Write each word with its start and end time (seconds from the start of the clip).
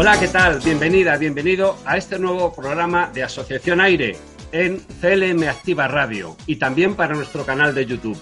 Hola, 0.00 0.16
¿qué 0.20 0.28
tal? 0.28 0.60
Bienvenida, 0.60 1.16
bienvenido 1.16 1.76
a 1.84 1.96
este 1.96 2.20
nuevo 2.20 2.54
programa 2.54 3.10
de 3.12 3.24
Asociación 3.24 3.80
Aire 3.80 4.16
en 4.52 4.78
CLM 4.78 5.42
Activa 5.48 5.88
Radio 5.88 6.36
y 6.46 6.54
también 6.54 6.94
para 6.94 7.16
nuestro 7.16 7.44
canal 7.44 7.74
de 7.74 7.84
YouTube. 7.84 8.16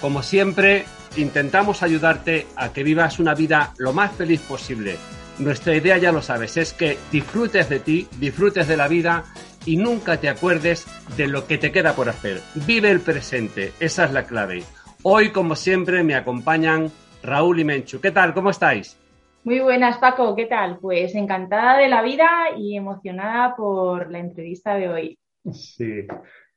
Como 0.00 0.22
siempre, 0.22 0.86
intentamos 1.18 1.82
ayudarte 1.82 2.46
a 2.56 2.72
que 2.72 2.82
vivas 2.82 3.18
una 3.18 3.34
vida 3.34 3.74
lo 3.76 3.92
más 3.92 4.12
feliz 4.12 4.40
posible. 4.40 4.96
Nuestra 5.38 5.76
idea, 5.76 5.98
ya 5.98 6.10
lo 6.10 6.22
sabes, 6.22 6.56
es 6.56 6.72
que 6.72 6.96
disfrutes 7.12 7.68
de 7.68 7.80
ti, 7.80 8.08
disfrutes 8.18 8.66
de 8.66 8.78
la 8.78 8.88
vida 8.88 9.24
y 9.66 9.76
nunca 9.76 10.16
te 10.16 10.30
acuerdes 10.30 10.86
de 11.18 11.28
lo 11.28 11.46
que 11.46 11.58
te 11.58 11.70
queda 11.70 11.94
por 11.94 12.08
hacer. 12.08 12.40
Vive 12.54 12.90
el 12.90 13.00
presente, 13.00 13.74
esa 13.78 14.06
es 14.06 14.12
la 14.12 14.24
clave. 14.24 14.64
Hoy, 15.02 15.32
como 15.32 15.54
siempre, 15.54 16.02
me 16.02 16.14
acompañan 16.14 16.90
Raúl 17.22 17.60
y 17.60 17.64
Menchu. 17.64 18.00
¿Qué 18.00 18.10
tal? 18.10 18.32
¿Cómo 18.32 18.48
estáis? 18.48 18.96
Muy 19.42 19.60
buenas, 19.60 19.96
Paco. 19.98 20.36
¿Qué 20.36 20.44
tal? 20.46 20.78
Pues 20.80 21.14
encantada 21.14 21.78
de 21.78 21.88
la 21.88 22.02
vida 22.02 22.28
y 22.58 22.76
emocionada 22.76 23.56
por 23.56 24.10
la 24.10 24.18
entrevista 24.18 24.74
de 24.74 24.88
hoy. 24.88 25.18
Sí. 25.52 26.06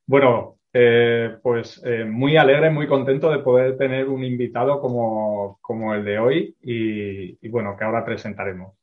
Bueno, 0.06 0.58
eh, 0.70 1.38
pues 1.42 1.80
eh, 1.84 2.04
muy 2.04 2.36
alegre, 2.36 2.68
muy 2.68 2.86
contento 2.86 3.30
de 3.30 3.38
poder 3.38 3.78
tener 3.78 4.06
un 4.06 4.22
invitado 4.22 4.80
como, 4.80 5.58
como 5.62 5.94
el 5.94 6.04
de 6.04 6.18
hoy 6.18 6.56
y, 6.60 7.48
bueno, 7.48 7.74
que 7.74 7.84
ahora 7.84 8.04
presentaremos. 8.04 8.74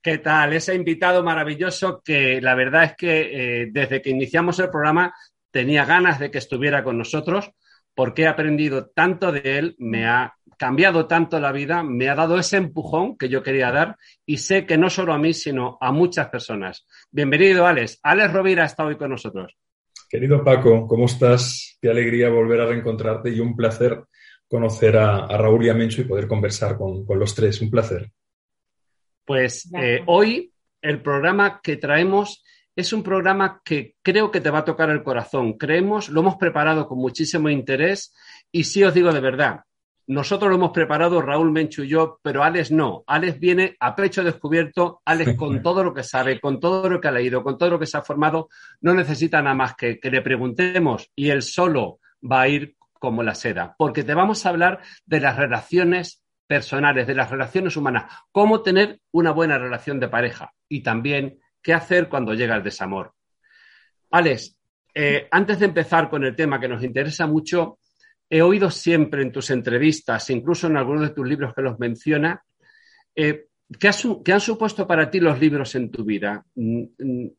¿Qué 0.00 0.18
tal? 0.18 0.52
Ese 0.52 0.76
invitado 0.76 1.24
maravilloso 1.24 2.00
que 2.04 2.40
la 2.40 2.54
verdad 2.54 2.84
es 2.84 2.96
que 2.96 3.62
eh, 3.62 3.68
desde 3.72 4.00
que 4.00 4.10
iniciamos 4.10 4.60
el 4.60 4.70
programa 4.70 5.12
tenía 5.50 5.84
ganas 5.84 6.20
de 6.20 6.30
que 6.30 6.38
estuviera 6.38 6.84
con 6.84 6.96
nosotros 6.96 7.50
porque 7.96 8.22
he 8.22 8.26
aprendido 8.28 8.90
tanto 8.90 9.32
de 9.32 9.58
él, 9.58 9.74
me 9.78 10.06
ha 10.06 10.36
cambiado 10.58 11.06
tanto 11.06 11.40
la 11.40 11.50
vida, 11.50 11.82
me 11.82 12.08
ha 12.08 12.14
dado 12.14 12.38
ese 12.38 12.58
empujón 12.58 13.16
que 13.16 13.30
yo 13.30 13.42
quería 13.42 13.72
dar 13.72 13.96
y 14.26 14.36
sé 14.36 14.66
que 14.66 14.76
no 14.76 14.90
solo 14.90 15.14
a 15.14 15.18
mí, 15.18 15.32
sino 15.32 15.78
a 15.80 15.92
muchas 15.92 16.28
personas. 16.28 16.86
Bienvenido, 17.10 17.66
Alex. 17.66 17.98
Alex 18.02 18.32
Rovira 18.32 18.66
está 18.66 18.84
hoy 18.84 18.96
con 18.96 19.10
nosotros. 19.10 19.56
Querido 20.10 20.44
Paco, 20.44 20.86
¿cómo 20.86 21.06
estás? 21.06 21.78
Qué 21.80 21.88
alegría 21.88 22.28
volver 22.28 22.60
a 22.60 22.66
reencontrarte 22.66 23.30
y 23.30 23.40
un 23.40 23.56
placer 23.56 24.04
conocer 24.46 24.96
a, 24.98 25.26
Raúl 25.26 25.64
y 25.64 25.70
a 25.70 25.74
Mencho 25.74 26.02
y 26.02 26.04
poder 26.04 26.28
conversar 26.28 26.76
con, 26.76 27.04
los 27.08 27.34
tres. 27.34 27.60
Un 27.62 27.70
placer. 27.70 28.10
Pues 29.24 29.68
eh, 29.74 30.02
hoy 30.06 30.52
el 30.82 31.02
programa 31.02 31.60
que 31.62 31.78
traemos 31.78 32.44
es 32.76 32.92
un 32.92 33.02
programa 33.02 33.62
que 33.64 33.96
creo 34.02 34.30
que 34.30 34.42
te 34.42 34.50
va 34.50 34.58
a 34.58 34.64
tocar 34.64 34.90
el 34.90 35.02
corazón. 35.02 35.54
Creemos, 35.54 36.10
lo 36.10 36.20
hemos 36.20 36.36
preparado 36.36 36.86
con 36.86 36.98
muchísimo 36.98 37.48
interés 37.48 38.14
y 38.52 38.64
sí 38.64 38.84
os 38.84 38.92
digo 38.92 39.12
de 39.12 39.20
verdad, 39.20 39.60
nosotros 40.08 40.50
lo 40.50 40.56
hemos 40.56 40.70
preparado 40.70 41.20
Raúl 41.20 41.50
Menchu 41.50 41.82
y 41.82 41.88
yo, 41.88 42.20
pero 42.22 42.44
Alex 42.44 42.70
no. 42.70 43.02
Alex 43.08 43.40
viene 43.40 43.76
a 43.80 43.96
pecho 43.96 44.22
descubierto, 44.22 45.00
Alex 45.04 45.34
con 45.36 45.62
todo 45.62 45.82
lo 45.82 45.92
que 45.92 46.04
sabe, 46.04 46.38
con 46.38 46.60
todo 46.60 46.88
lo 46.88 47.00
que 47.00 47.08
ha 47.08 47.12
leído, 47.12 47.42
con 47.42 47.58
todo 47.58 47.70
lo 47.70 47.78
que 47.78 47.86
se 47.86 47.96
ha 47.96 48.02
formado, 48.02 48.48
no 48.82 48.94
necesita 48.94 49.42
nada 49.42 49.56
más 49.56 49.74
que, 49.74 49.98
que 49.98 50.10
le 50.10 50.22
preguntemos 50.22 51.10
y 51.16 51.30
él 51.30 51.42
solo 51.42 51.98
va 52.22 52.42
a 52.42 52.48
ir 52.48 52.76
como 52.92 53.22
la 53.22 53.34
seda, 53.34 53.74
porque 53.76 54.04
te 54.04 54.14
vamos 54.14 54.46
a 54.46 54.50
hablar 54.50 54.80
de 55.04 55.20
las 55.20 55.36
relaciones 55.36 56.22
personales, 56.46 57.06
de 57.06 57.14
las 57.14 57.30
relaciones 57.30 57.76
humanas, 57.76 58.04
cómo 58.30 58.62
tener 58.62 59.00
una 59.12 59.32
buena 59.32 59.58
relación 59.58 59.98
de 59.98 60.08
pareja 60.08 60.52
y 60.68 60.82
también 60.82 61.40
qué 61.66 61.74
hacer 61.74 62.08
cuando 62.08 62.32
llega 62.32 62.54
el 62.54 62.62
desamor. 62.62 63.12
Alex, 64.12 64.56
eh, 64.94 65.26
antes 65.32 65.58
de 65.58 65.66
empezar 65.66 66.08
con 66.08 66.22
el 66.22 66.36
tema 66.36 66.60
que 66.60 66.68
nos 66.68 66.84
interesa 66.84 67.26
mucho, 67.26 67.80
he 68.30 68.40
oído 68.40 68.70
siempre 68.70 69.22
en 69.22 69.32
tus 69.32 69.50
entrevistas, 69.50 70.30
incluso 70.30 70.68
en 70.68 70.76
algunos 70.76 71.08
de 71.08 71.14
tus 71.16 71.26
libros 71.26 71.52
que 71.52 71.62
los 71.62 71.76
menciona, 71.80 72.40
eh, 73.16 73.46
¿qué, 73.80 73.88
han 74.32 74.40
supuesto 74.40 74.86
para 74.86 75.10
ti 75.10 75.18
los 75.18 75.40
libros 75.40 75.74
en 75.74 75.90
tu 75.90 76.04
vida? 76.04 76.46
Mm, 76.54 76.82
mm, 76.98 77.30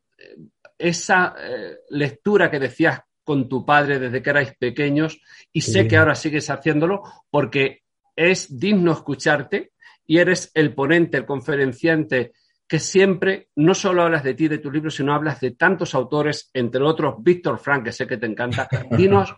esa 0.77 1.33
eh, 1.39 1.77
lectura 1.91 2.51
que 2.51 2.59
decías 2.59 2.99
con 3.23 3.47
tu 3.47 3.65
padre 3.65 3.97
desde 3.97 4.21
que 4.21 4.29
erais 4.29 4.57
pequeños 4.59 5.21
y 5.53 5.61
sé 5.61 5.87
que 5.87 5.95
ahora 5.95 6.15
sigues 6.15 6.49
haciéndolo 6.49 7.01
porque 7.29 7.83
es 8.13 8.59
digno 8.59 8.91
escucharte 8.91 9.71
y 10.05 10.17
eres 10.17 10.51
el 10.53 10.73
ponente, 10.73 11.15
el 11.15 11.25
conferenciante 11.25 12.33
que 12.67 12.79
siempre 12.79 13.49
no 13.55 13.73
solo 13.73 14.03
hablas 14.03 14.23
de 14.23 14.33
ti, 14.33 14.47
de 14.47 14.57
tus 14.57 14.73
libros, 14.73 14.95
sino 14.95 15.13
hablas 15.13 15.39
de 15.39 15.51
tantos 15.51 15.95
autores, 15.95 16.49
entre 16.53 16.83
otros 16.83 17.15
Víctor 17.19 17.59
Frank, 17.59 17.85
que 17.85 17.91
sé 17.91 18.05
que 18.05 18.17
te 18.17 18.25
encanta. 18.25 18.67
Dinos 18.91 19.33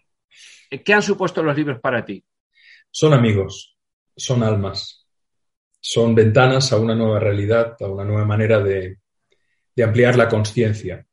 ¿Qué 0.69 0.93
han 0.93 1.01
supuesto 1.01 1.41
los 1.41 1.55
libros 1.55 1.79
para 1.79 2.05
ti? 2.05 2.23
Son 2.91 3.13
amigos, 3.13 3.75
son 4.15 4.43
almas, 4.43 5.07
son 5.79 6.13
ventanas 6.13 6.71
a 6.71 6.77
una 6.77 6.93
nueva 6.93 7.19
realidad, 7.19 7.75
a 7.79 7.87
una 7.87 8.03
nueva 8.03 8.25
manera 8.25 8.59
de, 8.59 8.97
ampliar 9.83 10.17
la 10.17 10.27
conciencia. 10.27 11.05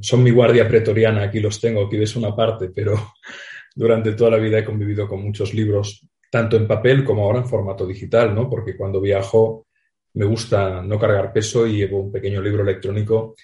son 0.00 0.22
mi 0.22 0.30
guardia 0.30 0.68
pretoriana, 0.68 1.22
aquí 1.22 1.40
los 1.40 1.60
tengo, 1.60 1.86
aquí 1.86 1.96
ves 1.96 2.16
una 2.16 2.34
parte, 2.34 2.70
pero 2.74 3.14
durante 3.74 4.12
toda 4.12 4.32
la 4.32 4.38
vida 4.38 4.58
he 4.58 4.64
convivido 4.64 5.08
con 5.08 5.22
muchos 5.22 5.54
libros, 5.54 6.06
tanto 6.30 6.56
en 6.56 6.66
papel 6.66 7.04
como 7.04 7.24
ahora 7.24 7.38
en 7.38 7.46
formato 7.46 7.86
digital, 7.86 8.34
¿no? 8.34 8.50
Porque 8.50 8.76
cuando 8.76 9.00
viajo 9.00 9.63
me 10.14 10.24
gusta 10.24 10.82
no 10.82 10.98
cargar 10.98 11.32
peso 11.32 11.66
y 11.66 11.78
llevo 11.78 12.00
un 12.00 12.12
pequeño 12.12 12.40
libro 12.40 12.62
electrónico 12.62 13.34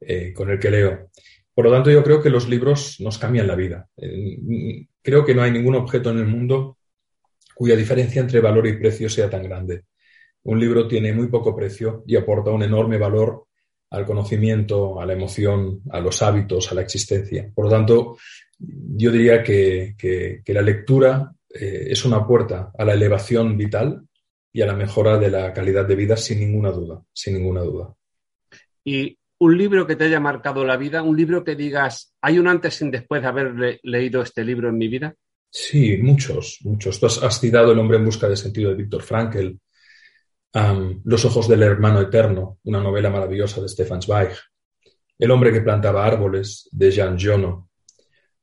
eh, 0.00 0.32
con 0.32 0.50
el 0.50 0.58
que 0.58 0.70
leo. 0.70 1.10
Por 1.54 1.64
lo 1.64 1.72
tanto, 1.72 1.90
yo 1.90 2.04
creo 2.04 2.22
que 2.22 2.30
los 2.30 2.48
libros 2.48 3.00
nos 3.00 3.18
cambian 3.18 3.46
la 3.46 3.56
vida. 3.56 3.88
Eh, 3.96 4.86
creo 5.02 5.24
que 5.24 5.34
no 5.34 5.42
hay 5.42 5.50
ningún 5.50 5.74
objeto 5.74 6.10
en 6.10 6.18
el 6.18 6.26
mundo 6.26 6.78
cuya 7.54 7.74
diferencia 7.74 8.20
entre 8.20 8.40
valor 8.40 8.66
y 8.66 8.78
precio 8.78 9.08
sea 9.08 9.28
tan 9.28 9.42
grande. 9.42 9.82
Un 10.44 10.60
libro 10.60 10.86
tiene 10.86 11.12
muy 11.12 11.26
poco 11.26 11.56
precio 11.56 12.04
y 12.06 12.14
aporta 12.14 12.50
un 12.50 12.62
enorme 12.62 12.98
valor 12.98 13.46
al 13.90 14.04
conocimiento, 14.04 15.00
a 15.00 15.06
la 15.06 15.14
emoción, 15.14 15.82
a 15.90 15.98
los 15.98 16.22
hábitos, 16.22 16.70
a 16.70 16.74
la 16.74 16.82
existencia. 16.82 17.50
Por 17.52 17.64
lo 17.64 17.70
tanto, 17.70 18.18
yo 18.58 19.10
diría 19.10 19.42
que, 19.42 20.42
la 20.46 20.62
lectura 20.62 21.32
eh, 21.48 21.88
es 21.90 22.04
una 22.04 22.26
puerta 22.26 22.70
a 22.76 22.84
la 22.84 22.94
elevación 22.94 23.56
vital 23.56 24.07
y 24.58 24.62
a 24.62 24.66
la 24.66 24.74
mejora 24.74 25.16
de 25.18 25.30
la 25.30 25.52
calidad 25.52 25.86
de 25.86 25.94
vida 25.94 26.16
sin 26.16 26.40
ninguna 26.40 26.72
duda, 26.72 27.00
sin 27.12 27.34
ninguna 27.34 27.60
duda. 27.60 27.94
Y 28.82 29.16
un 29.38 29.56
libro 29.56 29.86
que 29.86 29.94
te 29.94 30.06
haya 30.06 30.18
marcado 30.18 30.64
la 30.64 30.76
vida, 30.76 31.00
un 31.04 31.16
libro 31.16 31.44
que 31.44 31.54
digas, 31.54 32.12
hay 32.20 32.40
un 32.40 32.48
antes 32.48 32.82
y 32.82 32.90
después 32.90 33.22
de 33.22 33.28
haber 33.28 33.78
leído 33.84 34.20
este 34.20 34.42
libro 34.42 34.68
en 34.68 34.76
mi 34.76 34.88
vida? 34.88 35.14
Sí, 35.48 35.98
muchos, 35.98 36.58
muchos. 36.64 36.98
Tú 36.98 37.06
has, 37.06 37.40
citado 37.40 37.70
El 37.70 37.78
hombre 37.78 37.98
en 37.98 38.06
busca 38.06 38.28
de 38.28 38.36
sentido 38.36 38.70
de 38.70 38.74
Víctor 38.74 39.02
Frankl, 39.02 39.52
Los 41.04 41.24
ojos 41.24 41.46
del 41.46 41.62
hermano 41.62 42.00
eterno, 42.00 42.58
una 42.64 42.80
novela 42.80 43.10
maravillosa 43.10 43.60
de 43.60 43.68
Stefan 43.68 44.02
Zweig, 44.02 44.32
El 45.20 45.30
hombre 45.30 45.52
que 45.52 45.60
plantaba 45.60 46.04
árboles 46.04 46.68
de 46.72 46.90
Jean 46.90 47.16
Giono. 47.16 47.70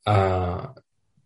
Ah, 0.05 0.73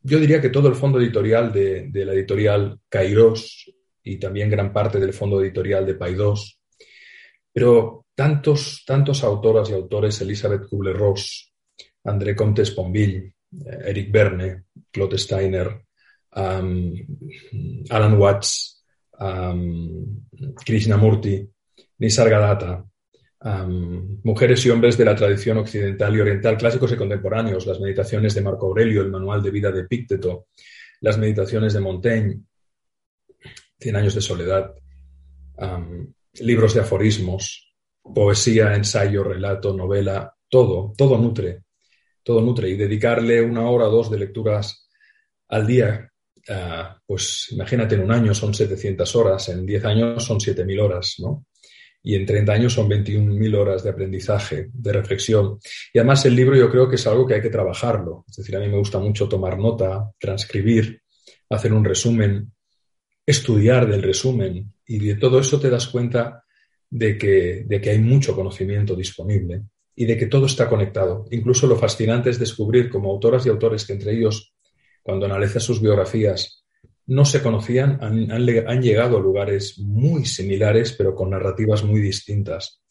yo 0.01 0.19
diría 0.19 0.41
que 0.41 0.49
todo 0.49 0.67
el 0.67 0.73
fondo 0.73 0.99
editorial 0.99 1.53
de, 1.53 1.89
de 1.91 2.05
la 2.05 2.13
editorial 2.13 2.79
Kairos 2.89 3.71
y 4.03 4.17
también 4.17 4.49
gran 4.49 4.71
parte 4.71 4.99
del 4.99 5.13
fondo 5.13 5.41
editorial 5.41 5.85
de 5.85 5.95
Paidós. 5.95 6.59
Pero 7.51 8.05
tantos, 8.15 8.83
tantos 8.85 9.23
autoras 9.23 9.69
y 9.69 9.73
autores, 9.73 10.21
Elizabeth 10.21 10.67
Kubler-Ross, 10.67 11.53
André 12.03 12.35
Comte 12.35 12.65
Sponville, 12.65 13.33
eh, 13.51 13.77
Eric 13.85 14.11
Berne, 14.11 14.63
Claude 14.91 15.17
Steiner, 15.17 15.81
Alan 16.31 18.17
Watts, 18.17 18.85
Krishnamurti, 20.63 21.49
Nisargadatta, 21.97 22.85
mujeres 24.23 24.65
y 24.65 24.69
hombres 24.69 24.97
de 24.97 25.05
la 25.05 25.15
tradición 25.15 25.57
occidental 25.57 26.15
y 26.15 26.19
oriental, 26.19 26.57
clásicos 26.57 26.91
y 26.91 26.97
contemporáneos, 26.97 27.65
las 27.65 27.79
meditaciones 27.79 28.35
de 28.35 28.41
Marco 28.41 28.67
Aurelio, 28.67 29.01
el 29.01 29.09
manual 29.09 29.41
de 29.41 29.51
vida 29.51 29.71
de 29.71 29.85
Pícteto, 29.85 30.47
las 31.01 31.17
meditaciones 31.17 31.73
de 31.73 31.79
Montaigne, 31.79 32.41
Cien 33.79 33.95
años 33.95 34.13
de 34.13 34.21
soledad, 34.21 34.73
libros 36.33 36.73
de 36.73 36.81
aforismos, 36.81 37.73
poesía, 38.13 38.75
ensayo, 38.75 39.23
relato, 39.23 39.73
novela, 39.73 40.33
todo, 40.47 40.93
todo 40.97 41.17
nutre, 41.17 41.63
todo 42.23 42.41
nutre. 42.41 42.69
Y 42.69 42.75
dedicarle 42.75 43.41
una 43.41 43.69
hora 43.69 43.87
o 43.87 43.91
dos 43.91 44.11
de 44.11 44.19
lecturas 44.19 44.89
al 45.49 45.65
día, 45.65 46.11
ah, 46.49 46.97
pues 47.05 47.47
imagínate, 47.51 47.95
en 47.95 48.01
un 48.01 48.11
año 48.11 48.33
son 48.33 48.53
700 48.53 49.15
horas, 49.15 49.49
en 49.49 49.65
10 49.65 49.85
años 49.85 50.23
son 50.23 50.39
7.000 50.39 50.81
horas, 50.81 51.15
¿no? 51.19 51.45
Y 52.01 52.15
en 52.15 52.25
30 52.25 52.53
años 52.53 52.73
son 52.73 52.87
21.000 52.87 53.55
horas 53.57 53.83
de 53.83 53.89
aprendizaje, 53.89 54.69
de 54.71 54.93
reflexión. 54.93 55.59
Y 55.93 55.99
además 55.99 56.25
el 56.25 56.35
libro 56.35 56.55
yo 56.55 56.69
creo 56.71 56.87
que 56.87 56.95
es 56.95 57.05
algo 57.07 57.27
que 57.27 57.35
hay 57.35 57.41
que 57.41 57.49
trabajarlo. 57.49 58.23
Es 58.29 58.37
decir, 58.37 58.55
a 58.55 58.59
mí 58.59 58.69
me 58.69 58.77
gusta 58.77 58.99
mucho 58.99 59.27
tomar 59.27 59.57
nota, 59.57 60.09
transcribir, 60.17 61.01
hacer 61.49 61.73
un 61.73 61.83
resumen, 61.83 62.53
estudiar 63.29 63.87
del 63.87 64.01
resumen. 64.01 64.73
Y 64.87 64.99
de 64.99 65.15
todo 65.15 65.39
eso 65.39 65.59
te 65.59 65.69
das 65.69 65.87
cuenta 65.87 66.43
de 66.89 67.17
que, 67.17 67.63
de 67.67 67.79
que 67.79 67.91
hay 67.91 67.99
mucho 67.99 68.35
conocimiento 68.35 68.95
disponible 68.95 69.61
y 69.95 70.05
de 70.05 70.17
que 70.17 70.25
todo 70.25 70.47
está 70.47 70.67
conectado. 70.67 71.25
Incluso 71.31 71.67
lo 71.67 71.75
fascinante 71.75 72.29
es 72.29 72.39
descubrir 72.39 72.89
como 72.89 73.11
autoras 73.11 73.45
y 73.45 73.49
autores 73.49 73.85
que 73.85 73.93
entre 73.93 74.13
ellos, 74.13 74.53
cuando 75.03 75.25
analizas 75.25 75.63
sus 75.63 75.81
biografías, 75.81 76.63
no 77.05 77.25
se 77.25 77.41
conocían, 77.41 77.97
han, 78.01 78.81
llegado 78.81 79.17
a 79.17 79.21
lugares 79.21 79.79
muy 79.79 80.25
similares, 80.25 80.93
pero 80.93 81.15
con 81.15 81.31
narrativas 81.31 81.83
muy 81.83 82.01
distintas. 82.01 82.81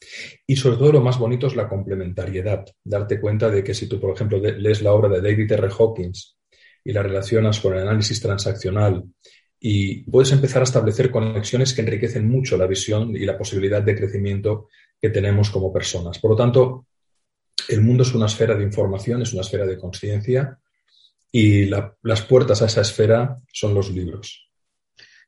Y 0.45 0.57
sobre 0.57 0.77
todo 0.77 0.93
lo 0.93 1.01
más 1.01 1.19
bonito 1.19 1.47
es 1.47 1.55
la 1.55 1.69
complementariedad, 1.69 2.65
darte 2.83 3.21
cuenta 3.21 3.49
de 3.49 3.63
que 3.63 3.75
si 3.75 3.89
tú, 3.89 4.01
por 4.01 4.15
ejemplo, 4.15 4.39
lees 4.39 4.83
la 4.83 4.93
obra 4.93 5.09
de 5.09 5.21
David 5.21 5.53
R. 5.53 5.69
Hawkins 5.69 6.37
y 6.85 6.93
la 6.93 7.03
relacionas 7.03 7.61
con 7.61 7.75
el 7.75 7.83
análisis 7.83 8.21
transaccional 8.21 9.05
y 9.61 10.03
puedes 10.11 10.33
empezar 10.33 10.63
a 10.63 10.65
establecer 10.65 11.11
conexiones 11.11 11.75
que 11.75 11.81
enriquecen 11.81 12.29
mucho 12.29 12.57
la 12.57 12.67
visión 12.67 13.17
y 13.17 13.25
la 13.25 13.37
posibilidad 13.37 13.83
de 13.83 13.97
crecimiento 13.97 14.69
que 15.01 15.11
tenemos 15.11 15.51
como 15.51 15.73
personas. 15.73 16.19
Por 16.19 16.33
lo 16.33 16.37
tanto, 16.37 16.87
el 17.69 17.83
mundo 17.83 18.03
es 18.03 18.15
una 18.15 18.27
esfera 18.27 18.55
de 18.55 18.65
información, 18.65 19.23
es 19.23 19.33
una 19.33 19.43
esfera 19.43 19.67
de 19.67 19.79
conciencia 19.79 20.59
y 21.31 21.67
las 21.67 22.23
puertas 22.23 22.63
a 22.63 22.67
esa 22.67 22.81
esfera 22.81 23.39
son 23.53 23.75
los 23.75 23.91
libros. 23.91 24.49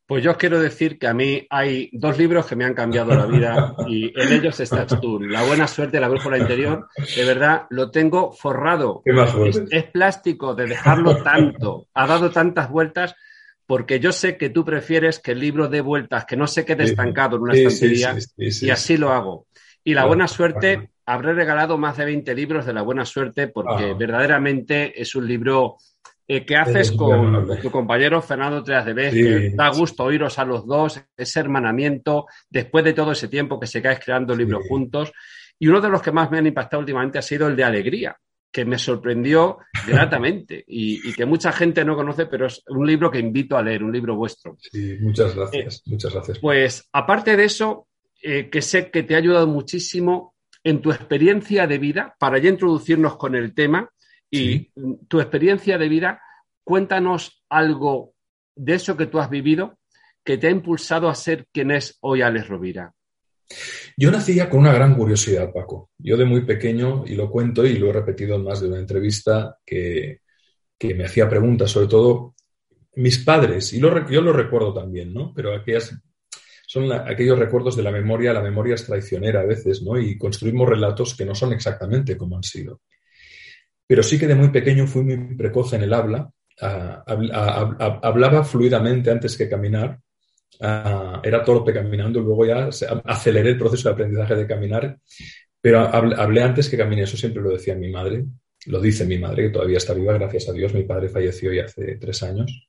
Pues 0.07 0.25
yo 0.25 0.33
os 0.33 0.39
quiero 0.39 0.59
decir 0.59 0.99
que 0.99 1.07
a 1.07 1.15
mí 1.15 1.47
hay 1.51 1.89
dos 1.93 2.19
libros 2.19 2.45
que 2.45 2.57
me 2.57 2.65
han 2.65 2.75
cambiado 2.75 3.15
la 3.15 3.27
vida 3.27 3.77
y 3.87 4.13
en 4.21 4.33
ellos 4.33 4.59
estás 4.59 5.01
tú. 5.01 5.21
La 5.21 5.45
buena 5.45 5.69
suerte, 5.69 6.01
la 6.01 6.09
brújula 6.09 6.37
interior, 6.37 6.89
de 7.15 7.25
verdad 7.25 7.67
lo 7.71 7.93
tengo 7.93 8.33
forrado. 8.33 9.03
Es, 9.05 9.63
es, 9.71 9.85
plástico 9.85 10.57
de 10.57 10.67
dejarlo 10.67 11.23
tanto, 11.23 11.87
ha 11.95 12.09
dado 12.09 12.33
tantas 12.33 12.69
vueltas, 12.69 13.15
porque 13.71 14.01
yo 14.01 14.11
sé 14.11 14.37
que 14.37 14.51
tú 14.51 14.65
prefieres 14.65 15.21
que 15.21 15.31
el 15.31 15.39
libro 15.39 15.69
dé 15.69 15.81
vueltas, 15.81 16.25
que 16.25 16.37
no 16.37 16.49
se 16.49 16.65
quede 16.65 16.83
estancado 16.83 17.37
en 17.37 17.43
una 17.43 17.55
estantería 17.55 18.17
y 18.37 18.69
así 18.69 18.97
lo 18.97 19.13
hago. 19.13 19.47
Y 19.85 19.95
la 19.95 20.07
buena 20.07 20.27
suerte, 20.27 20.91
habré 21.07 21.35
regalado 21.35 21.79
más 21.79 21.97
de 21.97 22.05
20 22.05 22.35
libros 22.35 22.67
de 22.67 22.73
la 22.73 22.83
buena 22.83 23.05
suerte 23.05 23.47
porque 23.47 23.91
ah. 23.93 23.95
verdaderamente 23.97 25.01
es 25.01 25.15
un 25.15 25.29
libro 25.29 25.77
eh, 26.27 26.45
que 26.45 26.57
haces 26.57 26.91
con 26.91 27.47
tu 27.63 27.71
compañero 27.71 28.21
Fernando 28.21 28.65
Trias 28.65 28.87
de 28.87 28.93
Vez, 28.93 29.15
que 29.15 29.53
da 29.55 29.69
gusto 29.69 30.03
oíros 30.03 30.41
a 30.41 30.45
los 30.45 30.67
dos, 30.67 31.01
ese 31.17 31.39
hermanamiento, 31.39 32.27
después 32.49 32.85
de 32.85 32.93
todo 32.93 33.13
ese 33.13 33.29
tiempo 33.29 33.61
que 33.61 33.69
se 33.69 33.81
cae 33.81 34.01
creando 34.01 34.35
libros 34.35 34.67
juntos. 34.69 35.13
Y 35.61 35.69
uno 35.69 35.81
de 35.81 35.91
los 35.91 36.03
que 36.03 36.11
más 36.11 36.29
me 36.29 36.39
han 36.39 36.47
impactado 36.49 36.81
últimamente 36.81 37.21
ha 37.21 37.23
sido 37.23 37.47
el 37.47 37.55
de 37.55 37.63
Alegría, 37.63 38.17
que 38.53 38.65
me 38.65 38.79
sorprendió 38.79 39.59
gratamente 39.87 40.65
y, 40.67 41.13
que 41.13 41.27
mucha 41.27 41.53
gente 41.53 41.85
no 41.85 41.97
conoce, 41.97 42.27
pero 42.27 42.47
es 42.47 42.63
un 42.69 42.87
libro 42.87 43.11
que 43.11 43.19
invito 43.19 43.57
a 43.57 43.63
leer, 43.63 43.83
un 43.83 43.93
libro 43.93 44.17
vuestro. 44.17 44.57
Sí, 44.59 44.97
muchas 45.01 45.35
gracias, 45.35 45.77
eh, 45.77 45.81
muchas 45.87 46.13
gracias. 46.13 46.39
Pues 46.39 46.89
aparte 46.93 47.37
de 47.37 47.45
eso, 47.45 47.89
eh, 48.23 48.49
que 48.51 48.63
sé 48.63 48.91
que 48.91 49.03
te 49.03 49.15
ha 49.15 49.19
ayudado 49.19 49.47
muchísimo 49.47 50.35
en 50.63 50.83
tu 50.83 50.91
experiencia 50.91 51.67
de 51.67 51.79
vida, 51.79 52.15
para 52.19 52.39
ya 52.39 52.51
introducirnos 52.51 53.17
con 53.17 53.35
el 53.35 53.55
tema, 53.55 53.91
y 54.33 54.71
tu 55.09 55.21
experiencia 55.21 55.77
de 55.77 55.89
vida, 55.89 56.23
cuéntanos 56.63 57.43
algo 57.49 58.15
de 58.55 58.75
eso 58.75 58.97
que 58.97 59.07
tú 59.07 59.19
has 59.19 59.29
vivido 59.29 59.81
que 60.25 60.39
te 60.39 60.47
ha 60.47 60.51
impulsado 60.51 61.09
a 61.09 61.15
ser 61.15 61.47
quien 61.53 61.71
es 61.71 61.99
hoy 62.01 62.23
Alex 62.23 62.49
Rovira. 62.49 62.93
Yo 63.97 64.11
nacía 64.11 64.49
con 64.49 64.61
una 64.61 64.73
gran 64.73 64.95
curiosidad, 64.95 65.53
Paco. 65.53 65.91
Yo 65.99 66.17
de 66.17 66.25
muy 66.25 66.45
pequeño, 66.45 67.05
y 67.07 67.15
lo 67.15 67.31
cuento 67.31 67.67
y 67.67 67.77
lo 67.77 67.91
he 67.91 67.93
repetido 67.93 68.37
en 68.37 68.45
más 68.45 68.61
de 68.61 68.69
una 68.69 68.79
entrevista, 68.79 69.59
que, 69.65 70.21
me 70.83 71.05
hacía 71.05 71.29
preguntas, 71.29 71.71
sobre 71.71 71.89
todo 71.89 72.35
mis 72.95 73.19
padres, 73.19 73.73
y 73.73 73.81
yo 73.81 74.21
lo 74.21 74.33
recuerdo 74.33 74.73
también, 74.73 75.13
¿no? 75.13 75.33
Pero 75.35 75.55
aquellas, 75.55 75.95
son 76.67 76.91
aquellos 76.93 77.39
recuerdos 77.39 77.77
de 77.77 77.83
la 77.83 77.91
memoria, 77.91 78.33
la 78.33 78.41
memoria 78.43 78.75
es 78.75 78.87
traicionera 78.87 79.41
a 79.41 79.47
veces, 79.47 79.83
¿no? 79.83 79.99
Y 79.99 80.17
construimos 80.17 80.69
relatos 80.69 81.15
que 81.17 81.25
no 81.25 81.35
son 81.35 81.53
exactamente 81.53 82.17
como 82.17 82.37
han 82.37 82.43
sido. 82.43 82.81
Pero 83.87 84.03
sí 84.03 84.19
que 84.19 84.27
de 84.27 84.37
muy 84.37 84.49
pequeño 84.51 84.87
fui 84.87 85.03
muy 85.03 85.35
precoz 85.37 85.73
en 85.73 85.83
el 85.83 85.93
habla, 85.93 86.31
hablaba 88.03 88.45
fluidamente 88.45 89.11
antes 89.11 89.37
que 89.37 89.49
caminar, 89.49 89.99
era 90.59 91.45
torpe 91.45 91.73
caminando, 91.73 92.21
luego 92.21 92.45
ya 92.45 92.69
aceleré 93.05 93.51
el 93.51 93.59
proceso 93.59 93.89
de 93.89 93.93
aprendizaje 93.93 94.35
de 94.37 94.47
caminar, 94.47 94.99
pero 95.61 95.81
hablé 95.81 96.43
antes 96.43 96.69
que 96.69 96.77
caminé, 96.77 97.03
eso 97.03 97.17
siempre 97.17 97.43
lo 97.43 97.51
decía 97.51 97.75
mi 97.75 97.91
madre, 97.91 98.25
lo 98.67 98.81
dice 98.81 99.05
mi 99.05 99.19
madre, 99.19 99.45
que 99.45 99.51
todavía 99.51 99.79
está 99.79 99.95
viva, 99.95 100.15
gracias 100.15 100.49
a 100.49 100.53
Dios, 100.53 100.75
mi 100.75 100.85
padre 100.85 101.09
falleció 101.09 101.53
ya 101.53 101.65
hace 101.65 101.97
tres 101.97 102.23
años. 102.23 102.69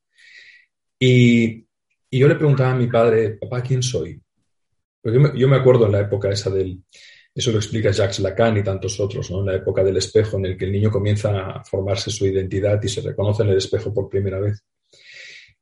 Y, 0.99 1.65
yo 2.13 2.27
le 2.27 2.35
preguntaba 2.35 2.71
a 2.71 2.75
mi 2.75 2.87
padre, 2.87 3.31
papá, 3.31 3.61
¿quién 3.63 3.81
soy? 3.81 4.21
Porque 5.01 5.17
yo 5.17 5.21
me, 5.21 5.39
yo 5.39 5.47
me 5.47 5.55
acuerdo 5.55 5.85
en 5.85 5.93
la 5.93 6.01
época 6.01 6.29
esa 6.29 6.49
del, 6.49 6.83
eso 7.33 7.51
lo 7.51 7.57
explica 7.57 7.91
Jacques 7.91 8.19
Lacan 8.19 8.57
y 8.57 8.63
tantos 8.63 8.99
otros, 8.99 9.31
¿no? 9.31 9.39
En 9.39 9.45
la 9.45 9.55
época 9.55 9.83
del 9.83 9.95
espejo, 9.97 10.37
en 10.37 10.45
el 10.47 10.57
que 10.57 10.65
el 10.65 10.71
niño 10.73 10.91
comienza 10.91 11.49
a 11.49 11.63
formarse 11.63 12.11
su 12.11 12.25
identidad 12.25 12.81
y 12.83 12.89
se 12.89 13.01
reconoce 13.01 13.43
en 13.43 13.49
el 13.49 13.57
espejo 13.57 13.93
por 13.93 14.09
primera 14.09 14.39
vez. 14.39 14.61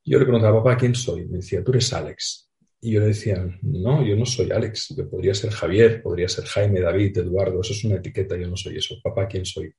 Yo 0.05 0.17
le 0.17 0.25
preguntaba, 0.25 0.63
papá, 0.63 0.77
¿quién 0.77 0.95
soy? 0.95 1.25
Me 1.27 1.37
decía, 1.37 1.63
tú 1.63 1.71
eres 1.71 1.91
Alex. 1.93 2.49
Y 2.81 2.93
yo 2.93 3.01
le 3.01 3.07
decía, 3.07 3.45
no, 3.61 4.05
yo 4.05 4.15
no 4.15 4.25
soy 4.25 4.51
Alex. 4.51 4.95
Yo 4.95 5.09
podría 5.09 5.33
ser 5.33 5.51
Javier, 5.51 6.01
podría 6.01 6.29
ser 6.29 6.45
Jaime, 6.45 6.79
David, 6.79 7.17
Eduardo. 7.17 7.61
Eso 7.61 7.73
es 7.73 7.83
una 7.83 7.95
etiqueta, 7.95 8.37
yo 8.37 8.47
no 8.47 8.55
soy 8.55 8.77
eso. 8.77 8.95
Papá, 9.03 9.27
¿quién 9.27 9.45
soy? 9.45 9.73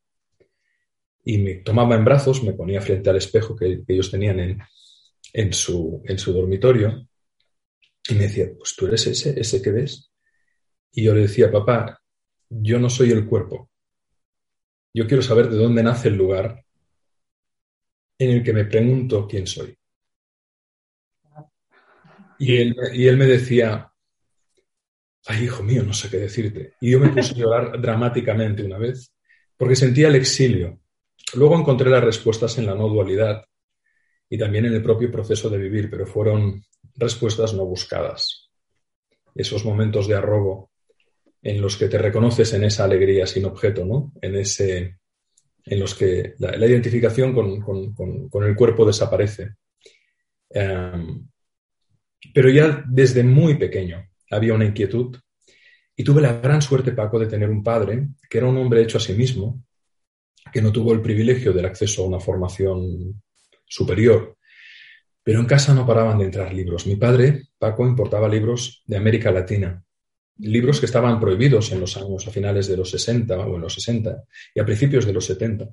Y 1.25 1.39
me 1.39 1.57
tomaba 1.57 1.97
en 1.97 2.05
brazos, 2.05 2.43
me 2.43 2.53
ponía 2.53 2.81
frente 2.81 3.11
al 3.11 3.17
espejo 3.17 3.57
que, 3.57 3.83
ellos 3.87 4.11
tenían 4.11 4.41
en, 4.41 4.59
en, 5.33 5.53
su, 5.53 6.03
en 6.05 6.19
su 6.19 6.33
dormitorio 6.33 7.07
y 8.09 8.15
me 8.15 8.23
decía, 8.23 8.51
pues 8.57 8.75
tú 8.77 8.87
eres 8.87 9.07
ese, 9.07 9.39
ese 9.39 9.63
que 9.63 9.71
ves. 9.71 10.11
Y 10.93 11.05
yo 11.05 11.15
le 11.15 11.23
decía, 11.23 11.51
papá, 11.51 12.01
yo 12.49 12.79
no 12.79 12.91
soy 12.91 13.11
el 13.11 13.27
cuerpo. 13.27 13.71
Yo 14.93 15.07
quiero 15.07 15.23
saber 15.23 15.49
de 15.49 15.57
dónde 15.57 15.83
nace 15.83 16.09
el 16.09 16.17
lugar 16.17 16.65
en 18.19 18.31
el 18.31 18.43
que 18.43 18.53
me 18.53 18.65
pregunto 18.65 19.27
quién 19.29 19.47
soy. 19.47 19.77
Y 22.41 22.57
él, 22.57 22.75
y 22.95 23.07
él 23.07 23.19
me 23.19 23.27
decía, 23.27 23.93
ay, 25.27 25.45
hijo 25.45 25.63
mío, 25.63 25.83
no 25.83 25.93
sé 25.93 26.09
qué 26.09 26.17
decirte. 26.17 26.73
Y 26.81 26.93
yo 26.93 26.99
me 26.99 27.11
puse 27.11 27.35
a 27.35 27.37
llorar 27.37 27.81
dramáticamente 27.81 28.65
una 28.65 28.79
vez, 28.79 29.13
porque 29.59 29.77
sentía 29.77 30.09
el 30.09 30.15
exilio. 30.15 30.81
Luego 31.35 31.59
encontré 31.59 31.91
las 31.91 32.03
respuestas 32.03 32.57
en 32.57 32.65
la 32.65 32.75
no 32.75 32.89
dualidad 32.89 33.45
y 34.27 34.39
también 34.39 34.65
en 34.65 34.73
el 34.73 34.83
propio 34.83 35.13
proceso 35.13 35.51
de 35.51 35.59
vivir, 35.59 35.91
pero 35.91 36.07
fueron 36.07 36.65
respuestas 36.95 37.53
no 37.53 37.67
buscadas. 37.67 38.49
Esos 39.35 39.63
momentos 39.67 40.09
de 40.09 40.15
arrobo 40.15 40.71
en 41.43 41.61
los 41.61 41.77
que 41.77 41.89
te 41.89 41.99
reconoces 41.99 42.55
en 42.55 42.65
esa 42.65 42.85
alegría 42.85 43.27
sin 43.27 43.45
objeto, 43.45 43.85
¿no? 43.85 44.15
En, 44.23 44.35
ese, 44.37 44.97
en 45.67 45.79
los 45.79 45.95
que 45.95 46.37
la, 46.39 46.67
identificación 46.67 47.35
con, 47.35 48.45
el 48.45 48.57
cuerpo 48.57 48.87
desaparece. 48.87 49.57
Em, 50.49 51.29
pero 52.35 52.49
ya 52.51 52.85
desde 52.87 53.23
muy 53.23 53.57
pequeño 53.57 54.09
había 54.31 54.55
una 54.55 54.65
inquietud 54.65 55.17
y 55.97 56.05
tuve 56.05 56.23
la 56.23 56.35
gran 56.35 56.63
suerte, 56.63 56.93
Paco, 56.93 57.19
de 57.19 57.27
tener 57.27 57.51
un 57.51 57.63
padre 57.63 58.09
que 58.29 58.39
era 58.39 58.47
un 58.47 58.57
hombre 58.57 58.83
hecho 58.83 58.99
a 58.99 59.01
sí 59.01 59.13
mismo, 59.13 59.65
que 60.53 60.63
no 60.63 60.73
tuvo 60.73 60.93
el 60.93 61.03
privilegio 61.03 61.53
del 61.53 61.67
acceso 61.67 62.03
a 62.03 62.07
una 62.07 62.21
formación 62.21 63.23
superior, 63.67 64.37
pero 65.23 65.41
en 65.41 65.47
casa 65.47 65.75
no 65.75 65.87
paraban 65.87 66.19
de 66.19 66.25
entrar 66.25 66.53
libros. 66.55 66.87
Mi 66.87 66.97
padre, 66.97 67.49
Paco, 67.59 67.87
importaba 67.87 68.29
libros 68.29 68.83
de 68.87 68.97
América 68.97 69.31
Latina, 69.31 69.85
libros 70.39 70.81
que 70.81 70.87
estaban 70.87 71.21
prohibidos 71.21 71.71
en 71.73 71.81
los 71.81 71.97
años 71.97 72.27
a 72.27 72.31
finales 72.31 72.67
de 72.67 72.77
los 72.77 72.91
60 72.91 73.39
o 73.39 73.57
en 73.57 73.61
los 73.61 73.75
60 73.75 74.25
y 74.55 74.61
a 74.61 74.65
principios 74.65 75.05
de 75.05 75.13
los 75.13 75.27
70 75.27 75.69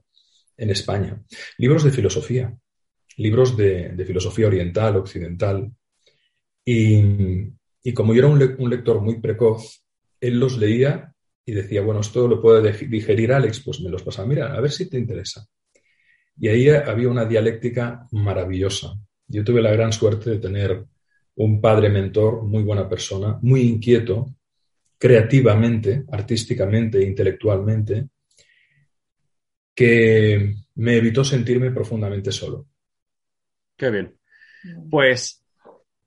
en 0.58 0.70
España. 0.70 1.22
Libros 1.58 1.84
de 1.84 1.92
filosofía, 1.92 2.54
libros 3.18 3.56
de, 3.56 4.04
filosofía 4.06 4.48
oriental, 4.48 4.98
occidental. 4.98 5.72
Y, 6.69 7.93
como 7.93 8.13
yo 8.13 8.19
era 8.19 8.27
un, 8.27 8.69
lector 8.69 9.00
muy 9.00 9.21
precoz, 9.21 9.86
él 10.19 10.38
los 10.38 10.57
leía 10.57 11.13
y 11.45 11.53
decía, 11.53 11.81
bueno, 11.81 12.01
esto 12.01 12.27
lo 12.27 12.41
puede 12.41 12.74
digerir 12.88 13.31
Alex, 13.31 13.62
pues 13.62 13.79
me 13.79 13.89
los 13.89 14.03
pasaba, 14.03 14.27
mira, 14.27 14.53
a 14.53 14.59
ver 14.59 14.69
si 14.69 14.89
te 14.89 14.97
interesa. 14.97 15.47
Y 16.38 16.50
ahí 16.50 16.67
había 16.67 17.07
una 17.07 17.24
dialéctica 17.24 18.05
maravillosa. 18.12 19.00
Yo 19.27 19.45
tuve 19.45 19.62
la 19.62 19.71
gran 19.71 19.93
suerte 19.93 20.31
de 20.31 20.39
tener 20.39 20.86
un 21.36 21.62
padre 21.62 21.89
mentor, 21.89 22.43
muy 22.43 22.63
buena 22.63 22.89
persona, 22.89 23.39
muy 23.41 23.62
inquieto, 23.62 24.36
creativamente, 24.97 26.03
artísticamente, 26.12 27.01
intelectualmente, 27.01 28.09
que 29.74 30.53
me 30.75 30.97
evitó 30.97 31.24
sentirme 31.24 31.71
profundamente 31.71 32.33
solo. 32.33 32.67
Qué 33.77 33.89
bien. 33.89 34.17
Pues 34.89 35.47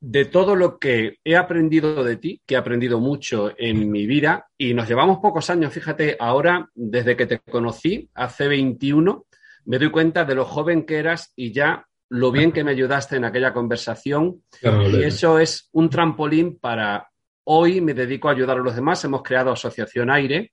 de 0.01 0.25
todo 0.25 0.57
lo 0.57 0.79
que 0.79 1.19
he 1.25 1.37
aprendido 1.37 2.03
de 2.03 2.17
ti, 2.17 2.41
que 2.47 2.55
he 2.55 2.59
aprendido 2.59 2.99
mucho 3.01 3.53
en 3.57 3.91
mi 3.91 4.07
vida, 4.07 4.49
y 4.57 4.73
nos 4.73 4.89
llevamos 4.89 5.19
pocos 5.19 5.51
años, 5.51 5.73
fíjate, 5.73 6.17
ahora, 6.19 6.69
desde 6.75 7.17
que 7.17 7.27
te 7.27 7.39
conocí, 7.39 8.09
hace 8.15 8.49
21, 8.49 9.27
me 9.67 9.79
doy 9.79 9.91
cuenta 9.91 10.25
de 10.25 10.35
lo 10.35 10.47
joven 10.47 10.85
que 10.85 10.97
eras 10.97 11.33
y 11.37 11.53
ya 11.53 11.87
lo 12.09 12.33
bien 12.33 12.51
que 12.51 12.65
me 12.65 12.73
ayudaste 12.73 13.17
en 13.17 13.25
aquella 13.25 13.53
conversación. 13.53 14.43
Y 14.63 15.03
eso 15.03 15.39
es 15.39 15.69
un 15.73 15.89
trampolín 15.91 16.59
para 16.59 17.11
Hoy 17.53 17.81
me 17.81 17.95
dedico 17.95 18.29
a 18.29 18.33
ayudar 18.33 18.59
a 18.59 18.63
los 18.63 18.77
demás. 18.77 19.05
Hemos 19.05 19.23
creado 19.23 19.51
Asociación 19.51 20.11
Aire. 20.11 20.53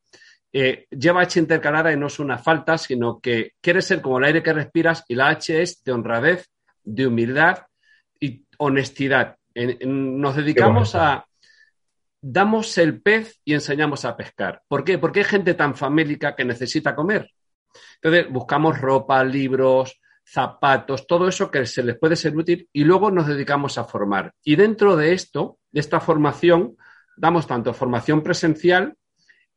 Eh, 0.52 0.88
lleva 0.90 1.22
H 1.22 1.40
intercalada 1.40 1.92
y 1.92 1.98
no 1.98 2.08
es 2.08 2.18
una 2.20 2.40
falta, 2.40 2.78
sino 2.78 3.20
que 3.20 3.52
quiere 3.62 3.82
ser 3.84 4.02
como 4.02 4.18
el 4.18 4.24
aire 4.24 4.42
que 4.42 4.54
respiras 4.54 5.04
y 5.08 5.14
la 5.14 5.30
H 5.30 5.62
es 5.62 5.84
de 5.84 5.92
honradez, 5.92 6.50
de 6.84 7.06
humildad, 7.06 7.60
y 8.20 8.46
honestidad. 8.58 9.38
nos 9.86 10.36
dedicamos 10.36 10.96
a... 10.96 11.26
Damos 12.20 12.78
el 12.78 13.02
pez 13.02 13.40
y 13.46 13.54
enseñamos 13.54 14.04
a 14.04 14.18
pescar. 14.18 14.62
¿Por 14.68 14.84
qué? 14.84 14.98
Porque 14.98 15.20
hay 15.20 15.26
gente 15.26 15.54
tan 15.54 15.76
famélica 15.76 16.36
que 16.36 16.44
necesita 16.44 16.96
comer. 16.96 17.30
Entonces, 18.02 18.32
buscamos 18.32 18.82
ropa, 18.82 19.24
libros, 19.24 20.00
zapatos, 20.28 21.08
todo 21.08 21.28
eso 21.28 21.50
que 21.50 21.66
se 21.66 21.84
les 21.84 21.98
puede 21.98 22.16
ser 22.16 22.36
útil 22.36 22.68
y 22.74 22.84
luego 22.84 23.12
nos 23.12 23.28
dedicamos 23.28 23.78
a 23.78 23.86
formar. 23.86 24.34
Y 24.44 24.56
dentro 24.56 24.96
de 24.96 25.14
esto, 25.14 25.60
de 25.72 25.80
esta 25.80 26.00
formación, 26.00 26.76
damos 27.16 27.48
tanto 27.48 27.74
formación 27.74 28.22
presencial, 28.22 28.96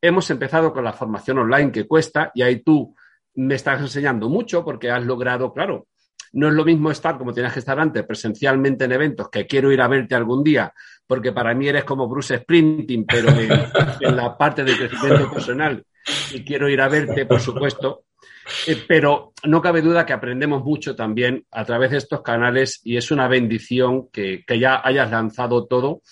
hemos 0.01 0.31
empezado 0.31 0.73
con 0.73 0.85
la 0.85 0.93
formación 0.93 1.39
online 1.39 1.73
que 1.73 1.89
cuesta 1.89 2.31
y 2.35 2.43
ahí 2.43 2.63
tú 2.63 2.95
me 3.35 3.57
estás 3.57 3.81
enseñando 3.81 4.29
mucho 4.29 4.65
porque 4.65 4.91
has 4.91 5.05
logrado, 5.05 5.53
claro, 5.53 5.89
no 6.33 6.49
es 6.49 6.55
lo 6.55 6.65
mismo 6.65 6.91
estar 6.91 7.19
como 7.19 7.33
tenías 7.33 7.53
que 7.53 7.59
estar 7.59 7.79
antes 7.79 8.05
presencialmente 8.05 8.85
en 8.85 8.93
eventos, 8.93 9.29
que 9.29 9.47
quiero 9.47 9.73
ir 9.73 9.81
a 9.81 9.89
verte 9.89 10.15
algún 10.15 10.45
día, 10.45 10.73
porque 11.07 11.33
para 11.33 11.55
mí 11.55 11.69
eres 11.69 11.85
como 11.85 12.09
Bruce 12.09 12.39
Sprinting, 12.39 13.05
pero 13.07 13.31
en, 13.31 13.51
en 14.01 14.17
la 14.17 14.37
parte 14.37 14.65
de 14.65 14.77
crecimiento 14.77 15.31
personal 15.31 15.85
y 16.33 16.45
quiero 16.45 16.69
ir 16.69 16.81
a 16.81 16.89
verte, 16.89 17.27
por 17.27 17.41
supuesto, 17.41 18.05
eh, 18.67 18.83
pero 18.87 19.33
no 19.45 19.61
cabe 19.61 19.83
duda 19.83 20.07
que 20.07 20.13
aprendemos 20.13 20.63
mucho 20.65 20.95
también 20.95 21.45
a 21.51 21.65
través 21.65 21.91
de 21.91 21.99
estos 21.99 22.23
canales 22.23 22.81
y 22.85 22.97
es 22.97 23.11
una 23.11 23.29
bendición 23.29 24.09
que, 24.11 24.45
ya 24.59 24.81
hayas 24.83 25.11
lanzado 25.11 25.67
todo. 25.67 26.03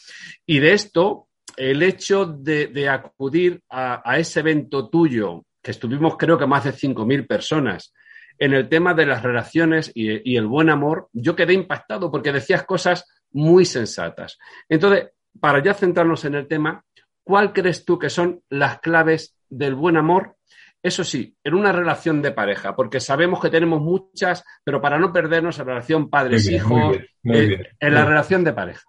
Y 0.47 0.59
de 0.59 0.73
esto, 0.73 1.29
el 1.57 1.83
hecho 1.83 2.27
de, 2.27 2.89
acudir 2.89 3.61
a, 3.71 4.19
ese 4.19 4.41
evento 4.41 4.89
tuyo, 4.89 5.45
que 5.63 5.73
estuvimos 5.73 6.17
creo 6.17 6.39
que 6.39 6.47
más 6.47 6.65
de 6.65 6.73
5.000 6.73 7.27
personas, 7.27 7.93
en 8.39 8.53
el 8.53 8.69
tema 8.69 8.95
de 8.95 9.07
las 9.07 9.23
relaciones 9.23 9.91
y, 9.95 10.33
y 10.33 10.37
el 10.37 10.47
buen 10.47 10.71
amor, 10.71 11.09
yo 11.13 11.35
quedé 11.37 11.55
impactado 11.55 12.11
porque 12.11 12.33
decías 12.33 12.65
cosas 12.65 13.07
muy 13.33 13.65
sensatas. 13.65 14.39
Entonces, 14.69 15.09
para 15.41 15.63
ya 15.63 15.75
centrarnos 15.75 16.25
en 16.25 16.35
el 16.35 16.47
tema, 16.47 16.85
¿cuál 17.25 17.53
crees 17.53 17.85
tú 17.85 17.99
que 17.99 18.11
son 18.11 18.43
las 18.49 18.81
claves 18.81 19.37
del 19.49 19.75
buen 19.75 19.97
amor 19.97 20.39
eso 20.83 21.03
sí, 21.03 21.37
en 21.43 21.55
una 21.55 21.73
relación 21.73 22.23
de 22.23 22.31
pareja, 22.31 22.77
porque 22.77 23.01
sabemos 23.01 23.41
que 23.41 23.51
tenemos 23.51 23.81
muchas, 23.81 24.45
pero 24.63 24.81
para 24.81 24.99
no 24.99 25.13
perdernos 25.13 25.59
en 25.59 25.67
la 25.67 25.73
relación 25.73 26.09
padres-hijos, 26.09 26.97
eh, 27.25 27.63
en 27.81 27.95
la 27.95 28.05
relación 28.05 28.45
de 28.45 28.53
pareja. 28.53 28.85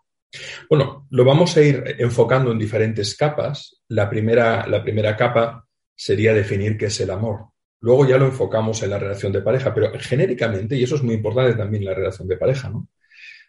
Bueno, 0.70 1.08
lo 1.10 1.26
vamos 1.26 1.58
a 1.58 1.62
ir 1.62 1.96
enfocando 1.98 2.52
en 2.52 2.60
diferentes 2.60 3.16
capas. 3.16 3.82
La 3.88 4.08
primera, 4.08 4.68
la 4.68 4.84
primera 4.84 5.18
capa 5.18 5.66
sería 5.96 6.34
definir 6.34 6.78
qué 6.78 6.86
es 6.86 7.00
el 7.02 7.10
amor. 7.10 7.48
Luego 7.82 8.08
ya 8.08 8.18
lo 8.18 8.26
enfocamos 8.26 8.84
en 8.84 8.90
la 8.90 9.00
relación 9.00 9.32
de 9.32 9.42
pareja, 9.42 9.74
pero 9.74 9.92
genéricamente, 10.00 10.76
y 10.76 10.84
eso 10.84 10.96
es 10.96 11.04
muy 11.04 11.16
importante 11.16 11.56
también 11.56 11.86
la 11.86 11.94
relación 11.94 12.28
de 12.28 12.38
pareja, 12.38 12.70
¿no? 12.70 12.88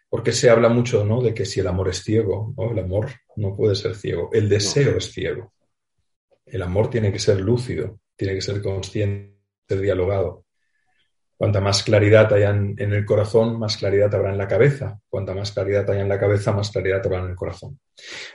Porque 0.09 0.31
se 0.31 0.49
habla 0.49 0.69
mucho, 0.69 1.05
¿no? 1.05 1.21
De 1.21 1.33
que 1.33 1.45
si 1.45 1.59
el 1.59 1.67
amor 1.67 1.89
es 1.89 2.03
ciego, 2.03 2.53
¿no? 2.57 2.71
El 2.71 2.79
amor 2.79 3.09
no 3.35 3.55
puede 3.55 3.75
ser 3.75 3.95
ciego, 3.95 4.29
el 4.33 4.49
deseo 4.49 4.97
es 4.97 5.11
ciego. 5.11 5.53
El 6.45 6.61
amor 6.61 6.89
tiene 6.89 7.11
que 7.11 7.19
ser 7.19 7.39
lúcido 7.39 8.01
tiene 8.21 8.35
que 8.35 8.41
ser 8.41 8.61
consciente, 8.61 9.35
ser 9.67 9.79
dialogado. 9.79 10.45
Cuanta 11.41 11.59
más 11.59 11.81
claridad 11.81 12.31
haya 12.33 12.51
en, 12.51 12.75
el 12.77 13.03
corazón, 13.03 13.57
más 13.57 13.77
claridad 13.77 14.13
habrá 14.13 14.29
en 14.29 14.37
la 14.37 14.47
cabeza. 14.47 14.99
Cuanta 15.09 15.33
más 15.33 15.51
claridad 15.51 15.89
haya 15.89 16.01
en 16.01 16.07
la 16.07 16.19
cabeza, 16.19 16.51
más 16.51 16.69
claridad 16.69 17.01
habrá 17.03 17.17
en 17.17 17.31
el 17.31 17.35
corazón. 17.35 17.79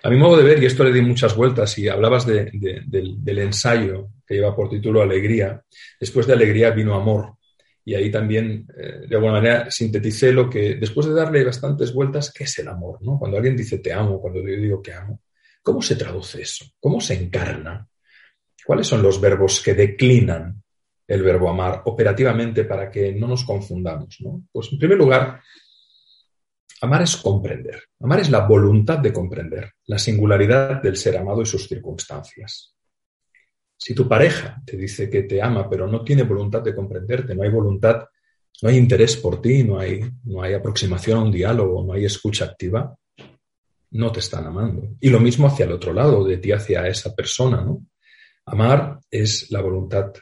A 0.02 0.10
mi 0.10 0.16
modo 0.16 0.36
de 0.38 0.42
ver, 0.42 0.60
y 0.60 0.66
esto 0.66 0.82
le 0.82 0.92
di 0.92 1.00
muchas 1.02 1.36
vueltas, 1.36 1.78
y 1.78 1.88
hablabas 1.88 2.26
del, 2.26 3.38
ensayo 3.38 4.08
que 4.26 4.34
lleva 4.34 4.56
por 4.56 4.68
título 4.68 5.02
Alegría, 5.02 5.62
después 6.00 6.26
de 6.26 6.32
Alegría 6.32 6.70
vino 6.70 6.96
Amor. 6.96 7.36
Y 7.84 7.94
ahí 7.94 8.10
también, 8.10 8.66
eh, 8.76 9.06
de 9.08 9.14
alguna 9.14 9.34
manera, 9.34 9.70
sinteticé 9.70 10.32
lo 10.32 10.50
que, 10.50 10.74
después 10.74 11.06
de 11.06 11.14
darle 11.14 11.44
bastantes 11.44 11.94
vueltas, 11.94 12.32
¿qué 12.32 12.42
es 12.42 12.58
el 12.58 12.66
amor? 12.66 12.98
¿no? 13.02 13.20
Cuando 13.20 13.36
alguien 13.36 13.56
dice 13.56 13.78
te 13.78 13.92
amo, 13.92 14.20
cuando 14.20 14.40
yo 14.40 14.46
digo 14.46 14.82
que 14.82 14.92
amo, 14.92 15.20
¿cómo 15.62 15.80
se 15.80 15.94
traduce 15.94 16.42
eso? 16.42 16.64
¿Cómo 16.80 17.00
se 17.00 17.14
encarna? 17.14 17.86
¿Cuáles 18.64 18.88
son 18.88 19.00
los 19.00 19.20
verbos 19.20 19.62
que 19.62 19.74
declinan 19.74 20.60
el 21.06 21.22
verbo 21.22 21.48
amar 21.48 21.82
operativamente 21.84 22.64
para 22.64 22.90
que 22.90 23.12
no 23.12 23.28
nos 23.28 23.44
confundamos? 23.44 24.18
Pues 24.50 24.72
en 24.72 24.78
primer 24.78 24.98
lugar, 24.98 25.40
amar 26.82 27.02
es 27.02 27.16
comprender. 27.16 27.82
Amar 28.00 28.20
es 28.20 28.30
la 28.30 28.46
voluntad 28.46 28.98
de 28.98 29.12
comprender 29.12 29.72
la 29.86 29.98
singularidad 29.98 30.82
del 30.82 30.96
ser 30.96 31.16
amado 31.16 31.42
y 31.42 31.46
sus 31.46 31.68
circunstancias. 31.68 32.74
Si 33.78 33.94
tu 33.94 34.08
pareja 34.08 34.60
te 34.64 34.76
dice 34.76 35.10
que 35.10 35.24
te 35.24 35.40
ama 35.42 35.68
pero 35.68 35.86
no 35.86 36.02
tiene 36.02 36.22
voluntad 36.22 36.62
de 36.62 36.74
comprenderte, 36.74 37.34
no 37.34 37.42
hay 37.42 37.50
voluntad, 37.50 38.04
no 38.62 38.68
hay 38.68 38.76
interés 38.76 39.16
por 39.16 39.40
ti, 39.40 39.64
no 39.64 39.78
hay, 39.78 40.00
no 40.24 40.42
hay 40.42 40.54
aproximación 40.54 41.18
a 41.18 41.22
un 41.22 41.30
diálogo, 41.30 41.84
no 41.84 41.92
hay 41.92 42.06
escucha 42.06 42.46
activa, 42.46 42.96
no 43.90 44.12
te 44.12 44.20
están 44.20 44.46
amando. 44.46 44.96
Y 45.00 45.10
lo 45.10 45.20
mismo 45.20 45.46
hacia 45.46 45.66
el 45.66 45.72
otro 45.72 45.92
lado, 45.92 46.24
de 46.24 46.38
ti 46.38 46.52
hacia 46.52 46.86
esa 46.86 47.14
persona, 47.14 47.60
¿no? 47.60 47.86
Amar 48.46 49.00
es 49.10 49.50
la 49.50 49.60
voluntad 49.60 50.12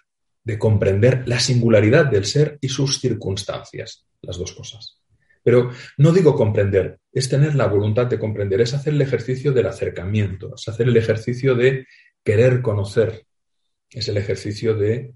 de 0.44 0.58
comprender 0.58 1.26
la 1.26 1.40
singularidad 1.40 2.06
del 2.06 2.26
ser 2.26 2.58
y 2.60 2.68
sus 2.68 3.00
circunstancias, 3.00 4.06
las 4.20 4.36
dos 4.36 4.52
cosas. 4.52 5.00
Pero 5.42 5.70
no 5.98 6.12
digo 6.12 6.34
comprender, 6.34 7.00
es 7.12 7.28
tener 7.28 7.54
la 7.54 7.66
voluntad 7.66 8.06
de 8.06 8.18
comprender, 8.18 8.60
es 8.60 8.74
hacer 8.74 8.94
el 8.94 9.02
ejercicio 9.02 9.52
del 9.52 9.66
acercamiento, 9.66 10.54
es 10.54 10.68
hacer 10.68 10.88
el 10.88 10.96
ejercicio 10.96 11.54
de 11.54 11.86
querer 12.22 12.62
conocer, 12.62 13.26
es 13.90 14.08
el 14.08 14.16
ejercicio 14.16 14.74
de, 14.74 15.14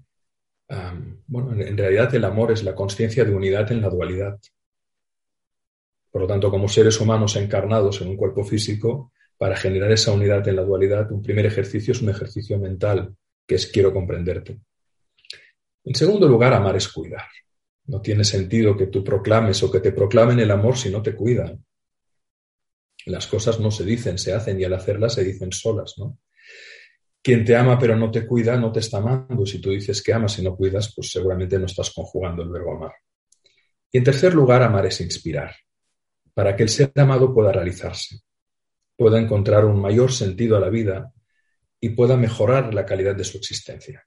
bueno, 1.27 1.59
en 1.61 1.77
realidad 1.77 2.13
el 2.13 2.25
amor 2.25 2.51
es 2.51 2.63
la 2.63 2.75
conciencia 2.75 3.23
de 3.25 3.33
unidad 3.33 3.71
en 3.71 3.81
la 3.81 3.89
dualidad. 3.89 4.39
Por 6.11 6.21
lo 6.21 6.27
tanto, 6.27 6.49
como 6.49 6.67
seres 6.67 6.99
humanos 6.99 7.35
encarnados 7.35 8.01
en 8.01 8.09
un 8.09 8.17
cuerpo 8.17 8.43
físico, 8.43 9.11
para 9.37 9.55
generar 9.55 9.91
esa 9.91 10.11
unidad 10.11 10.47
en 10.47 10.57
la 10.57 10.63
dualidad, 10.63 11.11
un 11.11 11.21
primer 11.21 11.45
ejercicio 11.45 11.93
es 11.93 12.01
un 12.01 12.09
ejercicio 12.09 12.59
mental, 12.59 13.15
que 13.47 13.55
es 13.55 13.67
quiero 13.67 13.93
comprenderte. 13.93 14.59
En 15.83 15.95
segundo 15.95 16.27
lugar, 16.27 16.53
amar 16.53 16.75
es 16.75 16.87
cuidar. 16.87 17.27
No 17.85 18.01
tiene 18.01 18.23
sentido 18.23 18.77
que 18.77 18.87
tú 18.87 19.03
proclames 19.03 19.61
o 19.63 19.71
que 19.71 19.79
te 19.79 19.91
proclamen 19.91 20.39
el 20.39 20.51
amor 20.51 20.77
si 20.77 20.89
no 20.89 21.01
te 21.01 21.15
cuidan. 21.15 21.65
Las 23.05 23.27
cosas 23.27 23.59
no 23.59 23.71
se 23.71 23.83
dicen, 23.83 24.17
se 24.17 24.33
hacen 24.33 24.59
y 24.59 24.63
al 24.63 24.73
hacerlas 24.73 25.13
se 25.13 25.23
dicen 25.23 25.51
solas, 25.51 25.95
¿no? 25.97 26.19
Quien 27.21 27.43
te 27.43 27.55
ama 27.55 27.77
pero 27.77 27.95
no 27.95 28.11
te 28.11 28.25
cuida 28.25 28.55
no 28.57 28.71
te 28.71 28.79
está 28.79 28.97
amando. 28.97 29.45
Si 29.45 29.59
tú 29.59 29.71
dices 29.71 30.01
que 30.01 30.13
amas 30.13 30.37
y 30.39 30.43
no 30.43 30.55
cuidas, 30.55 30.93
pues 30.95 31.11
seguramente 31.11 31.57
no 31.57 31.65
estás 31.65 31.91
conjugando 31.91 32.43
el 32.43 32.49
verbo 32.49 32.75
amar. 32.75 32.93
Y 33.91 33.97
en 33.97 34.03
tercer 34.03 34.33
lugar, 34.33 34.61
amar 34.61 34.85
es 34.85 35.01
inspirar, 35.01 35.55
para 36.33 36.55
que 36.55 36.63
el 36.63 36.69
ser 36.69 36.91
amado 36.95 37.33
pueda 37.33 37.51
realizarse 37.51 38.21
pueda 38.99 39.17
encontrar 39.17 39.63
un 39.63 39.79
mayor 39.79 40.11
sentido 40.11 40.57
a 40.57 40.59
la 40.59 40.67
vida 40.67 41.13
y 41.79 41.91
pueda 41.91 42.17
mejorar 42.17 42.73
la 42.73 42.85
calidad 42.85 43.15
de 43.15 43.23
su 43.23 43.37
existencia. 43.37 44.05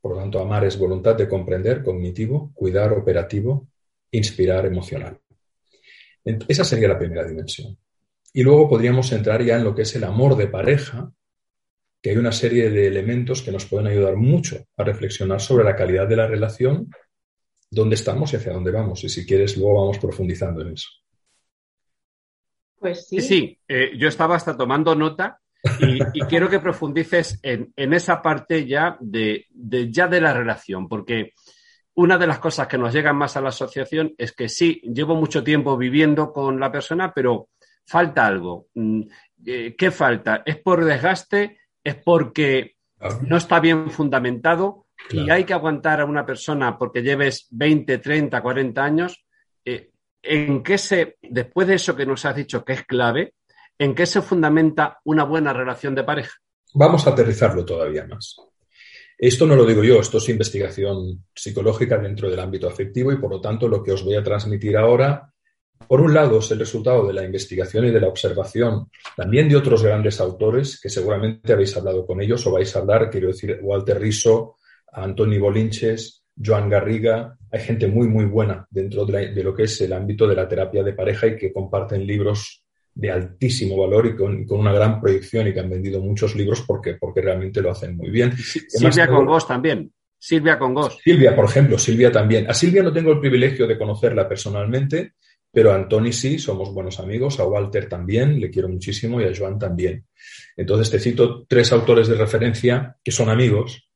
Por 0.00 0.12
lo 0.12 0.18
tanto, 0.18 0.40
amar 0.40 0.64
es 0.64 0.78
voluntad 0.78 1.16
de 1.16 1.28
comprender, 1.28 1.82
cognitivo, 1.82 2.52
cuidar, 2.54 2.92
operativo, 2.92 3.68
inspirar, 4.10 4.66
emocional. 4.66 5.18
Esa 6.24 6.64
sería 6.64 6.88
la 6.88 6.98
primera 6.98 7.24
dimensión. 7.24 7.76
Y 8.32 8.42
luego 8.42 8.68
podríamos 8.68 9.10
entrar 9.12 9.42
ya 9.42 9.56
en 9.56 9.64
lo 9.64 9.74
que 9.74 9.82
es 9.82 9.96
el 9.96 10.04
amor 10.04 10.36
de 10.36 10.48
pareja, 10.48 11.10
que 12.00 12.10
hay 12.10 12.16
una 12.16 12.32
serie 12.32 12.70
de 12.70 12.86
elementos 12.86 13.42
que 13.42 13.50
nos 13.50 13.66
pueden 13.66 13.88
ayudar 13.88 14.16
mucho 14.16 14.64
a 14.76 14.84
reflexionar 14.84 15.40
sobre 15.40 15.64
la 15.64 15.74
calidad 15.74 16.06
de 16.06 16.16
la 16.16 16.26
relación, 16.26 16.90
dónde 17.70 17.96
estamos 17.96 18.32
y 18.32 18.36
hacia 18.36 18.52
dónde 18.52 18.70
vamos. 18.70 19.02
Y 19.04 19.08
si 19.08 19.26
quieres, 19.26 19.56
luego 19.56 19.80
vamos 19.80 19.98
profundizando 19.98 20.62
en 20.62 20.74
eso. 20.74 20.88
Pues 22.78 23.08
sí. 23.08 23.20
Sí, 23.20 23.58
eh, 23.66 23.92
yo 23.98 24.06
estaba 24.06 24.36
hasta 24.36 24.56
tomando 24.56 24.94
nota 24.94 25.40
y, 25.80 26.20
quiero 26.22 26.48
que 26.48 26.60
profundices 26.60 27.40
en, 27.42 27.72
esa 27.76 28.22
parte 28.22 28.66
ya 28.66 28.96
de, 29.00 29.46
ya 29.90 30.06
de 30.06 30.20
la 30.20 30.32
relación, 30.32 30.88
porque 30.88 31.32
una 31.94 32.16
de 32.16 32.26
las 32.26 32.38
cosas 32.38 32.68
que 32.68 32.78
nos 32.78 32.92
llegan 32.92 33.16
más 33.16 33.36
a 33.36 33.40
la 33.40 33.48
asociación 33.48 34.14
es 34.18 34.32
que 34.32 34.48
sí, 34.48 34.80
llevo 34.84 35.16
mucho 35.16 35.42
tiempo 35.42 35.76
viviendo 35.76 36.32
con 36.32 36.60
la 36.60 36.70
persona, 36.70 37.12
pero 37.12 37.48
falta 37.84 38.26
algo. 38.26 38.68
Mm, 38.74 39.02
eh, 39.46 39.74
¿Qué 39.76 39.90
falta? 39.90 40.42
¿Es 40.46 40.56
por 40.58 40.84
desgaste? 40.84 41.58
¿Es 41.82 41.96
porque 41.96 42.76
no 43.22 43.36
está 43.36 43.60
bien 43.60 43.90
fundamentado? 43.90 44.86
Y 45.10 45.30
hay 45.30 45.44
que 45.44 45.54
aguantar 45.54 46.00
a 46.00 46.04
una 46.04 46.26
persona 46.26 46.76
porque 46.76 47.02
lleves 47.02 47.46
20, 47.50 47.98
30, 47.98 48.42
40 48.42 48.84
años. 48.84 49.24
Eh, 49.64 49.90
¿en 50.22 50.62
qué 50.62 50.78
se, 50.78 51.16
después 51.22 51.66
de 51.68 51.74
eso 51.74 51.96
que 51.96 52.06
nos 52.06 52.24
has 52.24 52.36
dicho 52.36 52.64
que 52.64 52.74
es 52.74 52.84
clave, 52.84 53.34
en 53.78 53.94
qué 53.94 54.06
se 54.06 54.22
fundamenta 54.22 54.98
una 55.04 55.24
buena 55.24 55.52
relación 55.52 55.94
de 55.94 56.04
pareja? 56.04 56.34
Vamos 56.74 57.06
a 57.06 57.10
aterrizarlo 57.10 57.64
todavía 57.64 58.06
más. 58.06 58.36
Esto 59.16 59.46
no 59.46 59.56
lo 59.56 59.64
digo 59.64 59.82
yo, 59.82 60.00
esto 60.00 60.18
es 60.18 60.28
investigación 60.28 61.24
psicológica 61.34 61.98
dentro 61.98 62.30
del 62.30 62.38
ámbito 62.38 62.68
afectivo 62.68 63.10
y 63.10 63.16
por 63.16 63.30
lo 63.30 63.40
tanto 63.40 63.66
lo 63.66 63.82
que 63.82 63.92
os 63.92 64.04
voy 64.04 64.14
a 64.14 64.22
transmitir 64.22 64.76
ahora, 64.76 65.32
por 65.86 66.00
un 66.00 66.12
lado, 66.12 66.40
es 66.40 66.50
el 66.50 66.58
resultado 66.58 67.06
de 67.06 67.14
la 67.14 67.24
investigación 67.24 67.86
y 67.86 67.90
de 67.90 68.00
la 68.00 68.08
observación 68.08 68.90
también 69.16 69.48
de 69.48 69.56
otros 69.56 69.82
grandes 69.82 70.20
autores 70.20 70.78
que 70.80 70.88
seguramente 70.88 71.52
habéis 71.52 71.76
hablado 71.76 72.06
con 72.06 72.20
ellos 72.20 72.46
o 72.46 72.52
vais 72.52 72.74
a 72.74 72.80
hablar, 72.80 73.10
quiero 73.10 73.28
decir, 73.28 73.58
Walter 73.62 73.98
Riso, 73.98 74.56
Antoni 74.92 75.38
Bolinches, 75.38 76.24
Joan 76.36 76.68
Garriga, 76.68 77.36
hay 77.50 77.60
gente 77.60 77.86
muy, 77.86 78.06
muy 78.06 78.26
buena 78.26 78.66
dentro 78.70 79.06
de, 79.06 79.32
lo 79.42 79.54
que 79.54 79.64
es 79.64 79.80
el 79.80 79.92
ámbito 79.92 80.26
de 80.26 80.36
la 80.36 80.46
terapia 80.46 80.82
de 80.82 80.92
pareja 80.92 81.26
y 81.28 81.36
que 81.36 81.52
comparten 81.52 82.06
libros 82.06 82.64
de 82.98 83.12
altísimo 83.12 83.76
valor 83.76 84.06
y 84.06 84.16
con, 84.16 84.44
una 84.48 84.72
gran 84.72 85.00
proyección 85.00 85.46
y 85.46 85.54
que 85.54 85.60
han 85.60 85.70
vendido 85.70 86.00
muchos 86.00 86.34
libros 86.34 86.64
porque, 86.66 86.94
porque 86.94 87.20
realmente 87.20 87.62
lo 87.62 87.70
hacen 87.70 87.96
muy 87.96 88.10
bien. 88.10 88.36
Silvia 88.36 89.06
Congos 89.06 89.46
también. 89.46 89.92
Silvia 90.18 90.58
Congos. 90.58 90.98
Silvia, 91.04 91.36
por 91.36 91.44
ejemplo, 91.44 91.78
Silvia 91.78 92.10
también. 92.10 92.50
A 92.50 92.54
Silvia 92.54 92.82
no 92.82 92.92
tengo 92.92 93.12
el 93.12 93.20
privilegio 93.20 93.68
de 93.68 93.78
conocerla 93.78 94.28
personalmente, 94.28 95.12
pero 95.52 95.70
a 95.70 95.76
Antoni 95.76 96.12
sí, 96.12 96.40
somos 96.40 96.74
buenos 96.74 96.98
amigos, 96.98 97.38
a 97.38 97.44
Walter 97.44 97.88
también, 97.88 98.40
le 98.40 98.50
quiero 98.50 98.68
muchísimo, 98.68 99.20
y 99.20 99.24
a 99.26 99.32
Joan 99.32 99.60
también. 99.60 100.04
Entonces 100.56 100.90
te 100.90 100.98
cito 100.98 101.46
tres 101.48 101.70
autores 101.70 102.08
de 102.08 102.16
referencia 102.16 102.96
que 103.04 103.12
son 103.12 103.28
amigos 103.28 103.87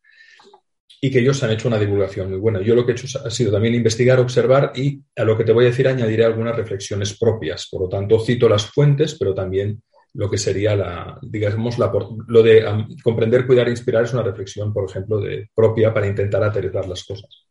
y 1.05 1.11
que 1.11 1.19
ellos 1.19 1.43
han 1.43 1.51
hecho 1.51 1.67
una 1.67 1.81
divulgación 1.81 2.31
muy 2.31 2.39
buena. 2.39 2.63
Yo 2.63 2.77
lo 2.77 2.87
que 2.87 2.93
he 2.93 2.95
hecho 2.95 3.19
ha 3.19 3.29
sido 3.29 3.51
también 3.51 3.75
investigar, 3.75 4.21
observar 4.21 4.73
y 4.77 5.03
a 5.17 5.25
lo 5.25 5.37
que 5.37 5.43
te 5.43 5.51
voy 5.51 5.65
a 5.65 5.69
decir 5.69 5.89
añadiré 5.89 6.25
algunas 6.25 6.55
reflexiones 6.55 7.19
propias. 7.19 7.69
Por 7.69 7.83
lo 7.83 7.89
tanto, 7.89 8.21
cito 8.21 8.49
las 8.49 8.67
fuentes, 8.67 9.17
pero 9.19 9.35
también 9.35 9.83
lo 10.15 10.31
que 10.31 10.39
sería 10.39 10.77
la, 10.77 11.19
digamos, 11.21 11.77
lo 11.77 12.43
de 12.45 12.87
comprender, 13.03 13.49
cuidar 13.49 13.67
e 13.67 13.73
inspirar 13.73 14.05
es 14.05 14.13
una 14.13 14.23
reflexión, 14.23 14.73
por 14.73 14.89
ejemplo, 14.89 15.21
propia 15.53 15.93
para 15.93 16.07
intentar 16.07 16.45
aterrizar 16.45 16.87
las 16.87 17.03
cosas. 17.03 17.49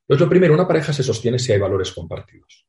Entonces, 0.00 0.24
lo 0.24 0.30
primero, 0.30 0.54
una 0.54 0.66
pareja 0.66 0.94
se 0.94 1.02
sostiene 1.02 1.38
si 1.38 1.52
hay 1.52 1.58
valores 1.58 1.92
compartidos. 1.92 2.66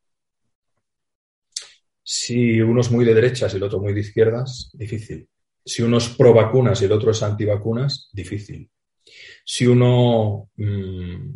Si 2.03 2.59
uno 2.59 2.81
es 2.81 2.91
muy 2.91 3.05
de 3.05 3.13
derechas 3.13 3.53
y 3.53 3.57
el 3.57 3.63
otro 3.63 3.79
muy 3.79 3.93
de 3.93 4.01
izquierdas, 4.01 4.69
difícil. 4.73 5.29
Si 5.63 5.81
uno 5.81 5.97
es 5.97 6.09
pro 6.09 6.33
vacunas 6.33 6.81
y 6.81 6.85
el 6.85 6.91
otro 6.91 7.11
es 7.11 7.23
anti 7.23 7.45
vacunas, 7.45 8.09
difícil 8.11 8.69
si 9.45 9.67
uno 9.67 10.49
mm, 10.55 11.35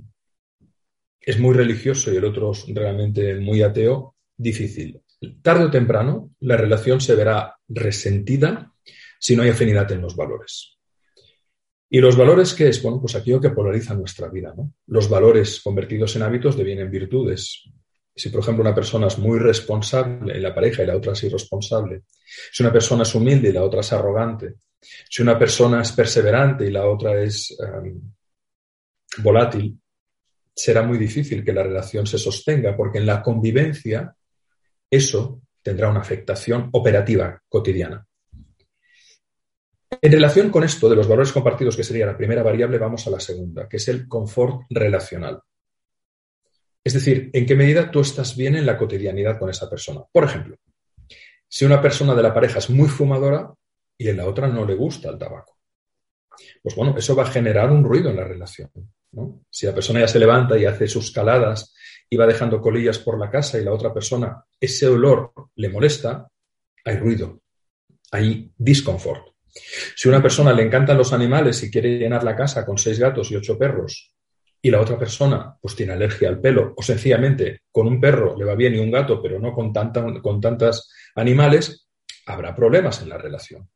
es 1.22 1.39
muy 1.39 1.53
religioso 1.53 2.12
y 2.12 2.18
el 2.18 2.25
otro 2.25 2.51
es 2.51 2.65
realmente 2.68 3.36
muy 3.36 3.62
ateo, 3.62 4.15
difícil. 4.36 5.01
Tarde 5.42 5.65
o 5.65 5.72
temprano, 5.72 6.32
la 6.42 6.58
relación 6.58 7.00
se 7.00 7.15
verá 7.15 7.56
resentida 7.68 8.74
si 9.20 9.36
no 9.36 9.44
hay 9.44 9.50
afinidad 9.50 9.89
en 9.92 10.01
los 10.01 10.15
valores. 10.15 10.77
¿Y 11.89 12.01
los 12.01 12.18
valores 12.18 12.53
qué 12.53 12.70
es? 12.70 12.82
Bueno, 12.82 13.00
pues 13.00 13.15
aquello 13.15 13.39
que 13.39 13.51
polariza 13.51 13.94
nuestra 13.94 14.27
vida. 14.27 14.53
Los 14.88 15.08
valores 15.08 15.62
convertidos 15.62 16.15
en 16.15 16.24
hábitos 16.24 16.58
devienen 16.58 16.89
virtudes. 16.89 17.63
Si, 18.15 18.30
por 18.30 18.42
ejemplo, 18.42 18.63
una 18.63 18.75
persona 18.75 19.08
es 19.08 19.18
muy 19.18 19.39
responsable 19.39 20.36
en 20.36 20.42
la 20.42 20.53
pareja 20.53 20.84
y 20.84 20.88
la 20.88 20.98
otra 20.98 21.13
es 21.13 21.24
irresponsable, 21.24 22.01
si 22.51 22.63
una 22.63 22.74
persona 22.74 23.03
es 23.03 23.15
humilde 23.15 23.50
y 23.50 23.53
la 23.53 23.63
otra 23.63 23.82
es 23.82 23.94
arrogante, 23.94 24.56
si 25.10 25.22
una 25.22 25.38
persona 25.38 25.82
es 25.82 25.92
perseverante 25.92 26.66
y 26.66 26.72
la 26.72 26.88
otra 26.88 27.22
es 27.22 27.56
em, 27.60 28.02
volátil, 29.18 29.80
será 30.56 30.84
muy 30.84 30.98
difícil 30.98 31.44
que 31.44 31.54
la 31.54 31.63
relación 31.63 32.06
se 32.06 32.18
sostenga 32.18 32.75
porque 32.75 33.00
en 33.00 33.06
la 33.06 33.22
convivencia 33.22 34.16
eso 34.90 35.42
tendrá 35.62 35.90
una 35.90 36.02
afectación 36.02 36.70
operativa 36.74 37.42
cotidiana. 37.48 38.06
En 40.02 40.12
relación 40.12 40.50
con 40.50 40.63
esto 40.63 40.90
de 40.90 40.96
los 40.96 41.08
valores 41.08 41.32
compartidos, 41.32 41.75
que 41.75 41.84
sería 41.84 42.06
la 42.06 42.18
primera 42.18 42.44
variable, 42.44 42.78
vamos 42.78 43.08
a 43.08 43.10
la 43.10 43.20
segunda, 43.20 43.68
que 43.70 43.78
es 43.78 43.88
el 43.88 44.08
confort 44.08 44.63
relacional. 44.70 45.40
Es 46.84 46.94
decir, 46.94 47.30
en 47.32 47.46
qué 47.46 47.56
medida 47.56 47.90
tú 47.90 48.02
estás 48.02 48.36
bien 48.36 48.56
en 48.56 48.66
la 48.66 48.78
cotidianidad 48.78 49.40
con 49.40 49.50
esa 49.50 49.70
persona. 49.70 50.02
Por 50.12 50.25
ejemplo, 50.25 50.58
si 51.48 51.66
una 51.66 51.82
persona 51.82 52.13
de 52.16 52.24
la 52.24 52.34
pareja 52.34 52.60
es 52.60 52.70
muy 52.70 52.90
fumadora 52.90 53.54
y 53.98 54.10
en 54.10 54.18
la 54.18 54.28
otra 54.28 54.48
no 54.48 54.66
le 54.66 54.76
gusta 54.76 55.10
el 55.10 55.18
tabaco, 55.18 55.58
pues 56.62 56.76
bueno, 56.76 56.96
eso 56.98 57.16
va 57.16 57.24
a 57.24 57.32
generar 57.32 57.72
un 57.72 57.84
ruido 57.84 58.10
en 58.10 58.18
la 58.18 58.24
relación. 58.24 58.70
Si 59.50 59.66
la 59.66 59.74
persona 59.74 60.00
ya 60.00 60.08
se 60.08 60.20
levanta 60.20 60.58
y 60.58 60.66
hace 60.66 60.88
sus 60.88 61.12
caladas 61.12 61.74
y 62.10 62.18
va 62.18 62.26
dejando 62.26 62.62
colillas 62.62 63.00
por 63.00 63.20
la 63.20 63.30
casa 63.30 63.60
y 63.60 63.64
la 63.64 63.74
otra 63.74 63.94
persona 63.94 64.44
ese 64.60 64.88
olor 64.88 65.34
le 65.56 65.70
molesta, 65.70 66.28
hay 66.86 66.98
ruido, 66.98 67.42
hay 68.12 68.52
disconfort. 68.58 69.34
Si 69.96 70.08
a 70.08 70.12
una 70.12 70.22
persona 70.22 70.52
le 70.52 70.63
encantan 70.63 70.98
los 70.98 71.13
animales 71.13 71.62
y 71.63 71.70
quiere 71.70 71.98
llenar 71.98 72.24
la 72.24 72.36
casa 72.36 72.65
con 72.65 72.78
seis 72.78 73.00
gatos 73.00 73.32
y 73.32 73.36
ocho 73.36 73.58
perros 73.58 74.15
y 74.62 74.72
la 74.72 74.82
otra 74.82 74.98
persona 74.98 75.56
pues 75.62 75.76
tiene 75.76 75.94
alergia 75.94 76.30
al 76.30 76.39
pelo 76.39 76.74
o 76.76 76.82
sencillamente 76.82 77.62
con 77.72 77.86
un 77.86 78.00
perro 78.02 78.36
le 78.36 78.46
va 78.46 78.56
bien 78.56 78.74
y 78.74 78.80
un 78.80 78.89
gato 78.89 79.22
pero 79.22 79.39
no 79.39 79.54
con, 79.54 79.72
tanta, 79.72 80.04
con 80.22 80.41
tantos 80.41 80.91
animales, 81.15 81.88
habrá 82.26 82.56
problemas 82.56 83.02
en 83.02 83.10
la 83.10 83.17
relación. 83.17 83.70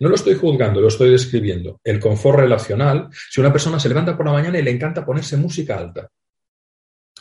No 0.00 0.08
lo 0.08 0.14
estoy 0.14 0.34
juzgando, 0.34 0.80
lo 0.80 0.88
estoy 0.88 1.10
describiendo. 1.10 1.80
El 1.82 1.98
confort 1.98 2.40
relacional, 2.40 3.08
si 3.12 3.40
una 3.40 3.52
persona 3.52 3.80
se 3.80 3.88
levanta 3.88 4.16
por 4.16 4.26
la 4.26 4.32
mañana 4.32 4.58
y 4.58 4.62
le 4.62 4.70
encanta 4.70 5.04
ponerse 5.04 5.36
música 5.36 5.78
alta, 5.78 6.08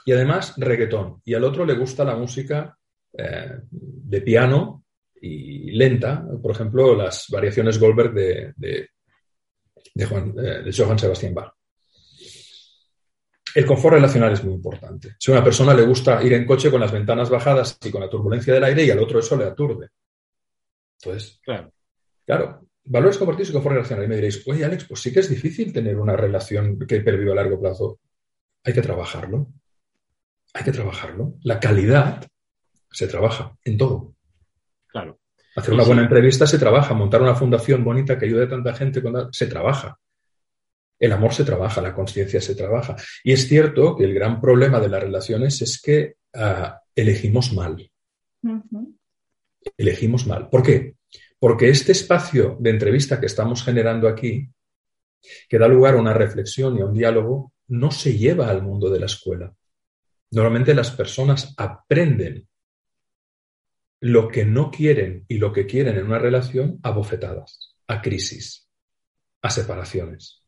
y 0.06 0.12
además 0.12 0.53
reggaetón, 0.58 1.21
y 1.25 1.34
al 1.34 1.43
otro 1.43 1.65
le 1.65 1.73
gusta 1.73 2.03
la 2.03 2.15
música 2.15 2.77
eh, 3.17 3.60
de 3.71 4.21
piano 4.21 4.86
y 5.21 5.71
lenta, 5.71 6.25
por 6.41 6.51
ejemplo, 6.51 6.95
las 6.95 7.25
variaciones 7.30 7.80
Goldberg 7.80 8.13
de, 8.13 8.53
de, 8.56 8.89
de, 9.93 10.06
Juan, 10.06 10.34
eh, 10.38 10.62
de 10.63 10.71
Johann 10.71 10.99
Sebastian 10.99 11.34
Bach. 11.34 11.51
El 13.56 13.65
confort 13.65 13.95
relacional 13.95 14.34
es 14.34 14.43
muy 14.43 14.53
importante. 14.53 15.15
Si 15.17 15.32
una 15.32 15.43
persona 15.43 15.73
le 15.73 15.82
gusta 15.82 16.21
ir 16.21 16.34
en 16.34 16.45
coche 16.45 16.69
con 16.69 16.80
las 16.80 16.91
ventanas 16.91 17.30
bajadas 17.30 17.77
y 17.84 17.89
con 17.89 18.01
la 18.01 18.10
turbulencia 18.10 18.53
del 18.53 18.63
aire 18.63 18.86
y 18.86 18.91
al 18.91 18.99
otro 18.99 19.19
eso 19.19 19.36
le 19.36 19.45
aturde. 19.45 19.89
Entonces, 21.01 21.39
claro, 21.43 21.73
claro 22.27 22.67
valores 22.87 23.17
compartidos 23.17 23.49
y 23.49 23.53
confort 23.53 23.75
relacional. 23.75 24.05
Y 24.05 24.07
me 24.07 24.15
diréis, 24.15 24.47
oye 24.47 24.65
Alex, 24.65 24.85
pues 24.85 25.01
sí 25.01 25.11
que 25.11 25.19
es 25.19 25.29
difícil 25.29 25.71
tener 25.73 25.97
una 25.97 26.15
relación 26.15 26.79
que 26.79 27.01
perviva 27.01 27.33
a 27.33 27.35
largo 27.35 27.59
plazo. 27.59 27.99
Hay 28.63 28.73
que 28.73 28.81
trabajarlo. 28.81 29.47
Hay 30.53 30.63
que 30.63 30.71
trabajarlo. 30.71 31.35
La 31.43 31.59
calidad 31.59 32.25
se 32.91 33.07
trabaja 33.07 33.55
en 33.63 33.77
todo. 33.77 34.15
Claro. 34.87 35.19
Hacer 35.55 35.73
una 35.73 35.83
buena 35.83 36.03
entrevista 36.03 36.47
se 36.47 36.59
trabaja. 36.59 36.93
Montar 36.93 37.21
una 37.21 37.35
fundación 37.35 37.83
bonita 37.83 38.17
que 38.17 38.25
ayude 38.25 38.45
a 38.45 38.49
tanta 38.49 38.73
gente 38.73 39.01
se 39.31 39.47
trabaja. 39.47 39.99
El 40.99 41.11
amor 41.11 41.33
se 41.33 41.43
trabaja, 41.43 41.81
la 41.81 41.93
conciencia 41.93 42.41
se 42.41 42.55
trabaja. 42.55 42.95
Y 43.23 43.31
es 43.31 43.47
cierto 43.47 43.95
que 43.95 44.05
el 44.05 44.15
gran 44.15 44.41
problema 44.41 44.79
de 44.79 44.89
las 44.89 45.03
relaciones 45.03 45.61
es 45.61 45.79
que 45.79 46.15
ah, 46.33 46.81
elegimos 46.95 47.53
mal. 47.53 47.91
Elegimos 49.77 50.25
mal. 50.25 50.49
¿Por 50.49 50.63
qué? 50.63 50.96
Porque 51.39 51.69
este 51.69 51.91
espacio 51.91 52.58
de 52.60 52.71
entrevista 52.71 53.19
que 53.19 53.28
estamos 53.28 53.63
generando 53.63 54.08
aquí, 54.08 54.50
que 55.47 55.60
da 55.60 55.67
lugar 55.67 55.95
a 55.95 56.00
una 56.00 56.13
reflexión 56.13 56.78
y 56.78 56.82
a 56.82 56.86
un 56.86 56.93
diálogo, 56.93 57.54
no 57.67 57.91
se 57.91 58.17
lleva 58.17 58.50
al 58.50 58.63
mundo 58.63 58.89
de 58.89 59.00
la 59.00 59.06
escuela. 59.06 59.54
Normalmente 60.32 60.73
las 60.73 60.91
personas 60.91 61.54
aprenden 61.58 62.47
lo 64.00 64.28
que 64.28 64.45
no 64.45 64.69
quieren 64.71 65.26
y 65.28 65.38
lo 65.38 65.52
que 65.52 65.65
quieren 65.65 65.97
en 65.97 66.06
una 66.06 66.19
relación 66.19 66.80
a 66.84 66.91
bofetadas, 66.91 67.76
a 67.88 68.02
crisis, 68.02 68.67
a 69.41 69.50
separaciones. 69.50 70.43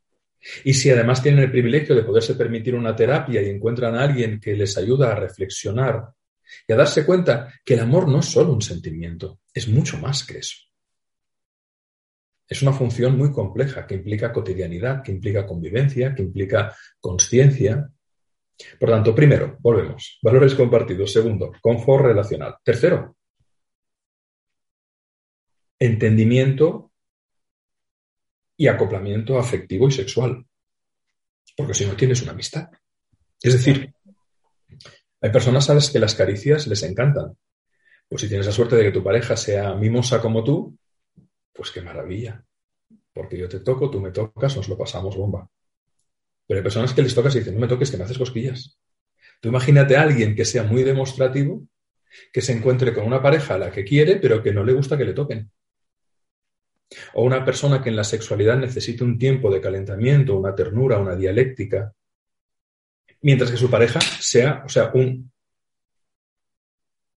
Y 0.64 0.74
si 0.74 0.90
además 0.90 1.22
tienen 1.22 1.44
el 1.44 1.52
privilegio 1.52 1.96
de 1.96 2.04
poderse 2.04 2.36
permitir 2.36 2.76
una 2.76 2.96
terapia 2.96 3.42
y 3.42 3.50
encuentran 3.50 3.96
a 3.96 4.04
alguien 4.04 4.40
que 4.40 4.56
les 4.56 4.78
ayuda 4.78 5.12
a 5.12 5.16
reflexionar 5.16 6.10
y 6.68 6.74
a 6.74 6.76
darse 6.76 7.06
cuenta 7.06 7.54
que 7.64 7.74
el 7.74 7.82
amor 7.82 8.08
no 8.08 8.20
es 8.20 8.26
solo 8.26 8.54
un 8.54 8.62
sentimiento, 8.62 9.42
es 9.54 9.68
mucho 9.68 9.98
más 9.98 10.26
que 10.26 10.38
eso. 10.40 10.69
Es 12.50 12.64
una 12.64 12.74
función 12.74 13.16
muy 13.16 13.32
compleja 13.32 13.86
que 13.86 13.94
implica 13.94 14.34
cotidianidad, 14.34 15.04
que 15.04 15.12
implica 15.12 15.46
convivencia, 15.46 16.16
que 16.16 16.24
implica 16.24 16.76
conciencia. 17.00 17.88
Por 18.80 18.90
tanto, 18.90 19.14
primero, 19.14 19.58
volvemos, 19.60 20.18
valores 20.24 20.56
compartidos. 20.56 21.14
Segundo, 21.14 21.52
confort 21.62 22.06
relacional. 22.06 22.56
Tercero, 22.64 23.16
entendimiento 25.78 26.92
y 28.58 28.68
acoplamiento 28.68 29.38
afectivo 29.38 29.88
y 29.88 29.92
sexual. 29.92 30.44
Porque 31.56 31.76
si 31.76 31.86
no 31.86 31.96
tienes 31.96 32.24
una 32.24 32.32
amistad. 32.32 32.68
Es 33.42 33.54
decir, 33.54 33.94
hay 35.22 35.30
personas 35.30 35.70
a 35.70 35.76
las 35.76 35.92
que 35.92 36.00
las 36.00 36.16
caricias 36.16 36.66
les 36.66 36.82
encantan. 36.82 37.38
Pues 38.08 38.24
si 38.24 38.28
tienes 38.28 38.48
la 38.48 38.52
suerte 38.52 38.76
de 38.76 38.86
que 38.86 38.92
tu 38.92 39.04
pareja 39.04 39.38
sea 39.38 39.76
mimosa 39.76 40.20
como 40.20 40.44
tú, 40.44 40.79
pues 41.60 41.72
qué 41.72 41.82
maravilla. 41.82 42.42
Porque 43.14 43.38
yo 43.38 43.50
te 43.50 43.60
toco, 43.60 43.92
tú 43.92 44.00
me 44.00 44.12
tocas, 44.12 44.56
nos 44.56 44.70
lo 44.70 44.78
pasamos 44.78 45.18
bomba. 45.18 45.50
Pero 46.48 46.58
hay 46.58 46.64
personas 46.64 46.94
que 46.94 47.02
les 47.02 47.14
tocas 47.14 47.36
y 47.36 47.40
dicen, 47.40 47.56
no 47.56 47.60
me 47.60 47.68
toques, 47.68 47.92
que 47.92 47.98
me 47.98 48.06
haces 48.06 48.18
cosquillas. 48.18 48.80
Tú 49.42 49.50
imagínate 49.50 49.98
a 49.98 50.04
alguien 50.04 50.38
que 50.38 50.46
sea 50.46 50.64
muy 50.64 50.84
demostrativo, 50.84 51.68
que 52.32 52.42
se 52.42 52.54
encuentre 52.54 52.94
con 52.94 53.06
una 53.06 53.22
pareja 53.22 53.56
a 53.56 53.58
la 53.58 53.72
que 53.72 53.84
quiere, 53.84 54.16
pero 54.16 54.42
que 54.42 54.54
no 54.54 54.64
le 54.64 54.72
gusta 54.72 54.98
que 54.98 55.04
le 55.04 55.12
toquen. 55.12 55.52
O 57.14 57.26
una 57.26 57.44
persona 57.44 57.84
que 57.84 57.90
en 57.90 57.98
la 57.98 58.06
sexualidad 58.06 58.58
necesite 58.58 59.04
un 59.04 59.20
tiempo 59.20 59.52
de 59.52 59.60
calentamiento, 59.60 60.38
una 60.38 60.56
ternura, 60.56 60.98
una 60.98 61.18
dialéctica, 61.18 61.94
mientras 63.22 63.52
que 63.52 63.58
su 63.58 63.70
pareja 63.70 64.00
sea, 64.00 64.64
o 64.66 64.70
sea, 64.70 64.92
un, 64.94 65.30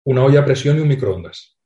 una 0.05 0.23
olla 0.23 0.39
a 0.39 0.45
presión 0.45 0.77
y 0.77 0.79
un 0.79 0.87
microondas 0.87 1.60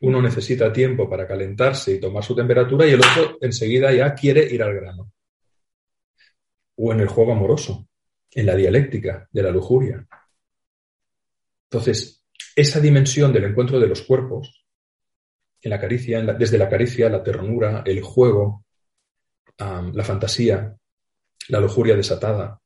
uno 0.00 0.22
necesita 0.22 0.72
tiempo 0.72 1.08
para 1.08 1.26
calentarse 1.26 1.92
y 1.92 2.00
tomar 2.00 2.24
su 2.24 2.34
temperatura 2.34 2.86
y 2.86 2.92
el 2.92 3.00
otro 3.00 3.36
enseguida 3.40 3.92
ya 3.92 4.14
quiere 4.14 4.42
ir 4.52 4.62
al 4.62 4.74
grano. 4.74 5.12
O 6.76 6.92
en 6.92 7.00
el 7.00 7.08
juego 7.08 7.32
amoroso. 7.32 7.86
en 8.32 8.46
la 8.46 8.54
dialéctica 8.54 9.28
de 9.32 9.42
la 9.42 9.50
lujuria. 9.50 10.06
Entonces, 11.64 12.24
esa 12.54 12.78
dimensión 12.78 13.32
del 13.32 13.42
encuentro 13.42 13.80
de 13.80 13.88
los 13.88 14.02
cuerpos, 14.02 14.64
en 15.60 15.70
la 15.70 15.80
caricia, 15.80 16.22
desde 16.22 16.56
la 16.56 16.68
caricia, 16.68 17.10
la 17.10 17.24
ternura, 17.24 17.82
el 17.84 18.00
juego, 18.02 18.64
la 19.58 20.04
fantasía, 20.04 20.76
la 21.48 21.60
lujuria 21.60 21.96
desatada, 21.96 22.60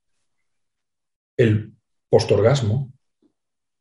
el 1.36 1.74
postorgasmo. 2.08 2.92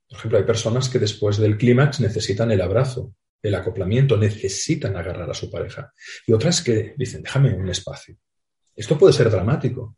Por 0.08 0.18
ejemplo, 0.18 0.38
hay 0.38 0.46
personas 0.46 0.88
que 0.88 1.00
después 1.00 1.38
del 1.38 1.58
clímax 1.58 2.00
necesitan 2.00 2.52
el 2.52 2.62
abrazo, 2.62 3.13
el 3.44 3.56
acoplamiento, 3.56 4.18
necesitan 4.18 4.96
agarrar 4.96 5.30
a 5.30 5.34
su 5.34 5.52
pareja. 5.52 5.94
Y 6.26 6.32
otras 6.32 6.62
que 6.62 6.96
dicen, 6.98 7.22
déjame 7.22 7.54
un 7.54 7.70
espacio. 7.70 8.16
Esto 8.76 8.98
puede 8.98 9.14
ser 9.14 9.30
dramático 9.30 9.98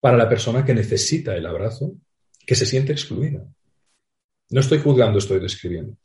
para 0.00 0.16
la 0.16 0.28
persona 0.28 0.64
que 0.64 0.74
necesita 0.74 1.34
el 1.36 1.46
abrazo, 1.46 1.94
que 2.44 2.56
se 2.56 2.66
siente 2.66 2.92
excluida. 2.92 3.44
No 4.50 4.60
estoy 4.60 4.78
juzgando, 4.78 5.18
estoy 5.18 5.40
describiendo. 5.40 5.96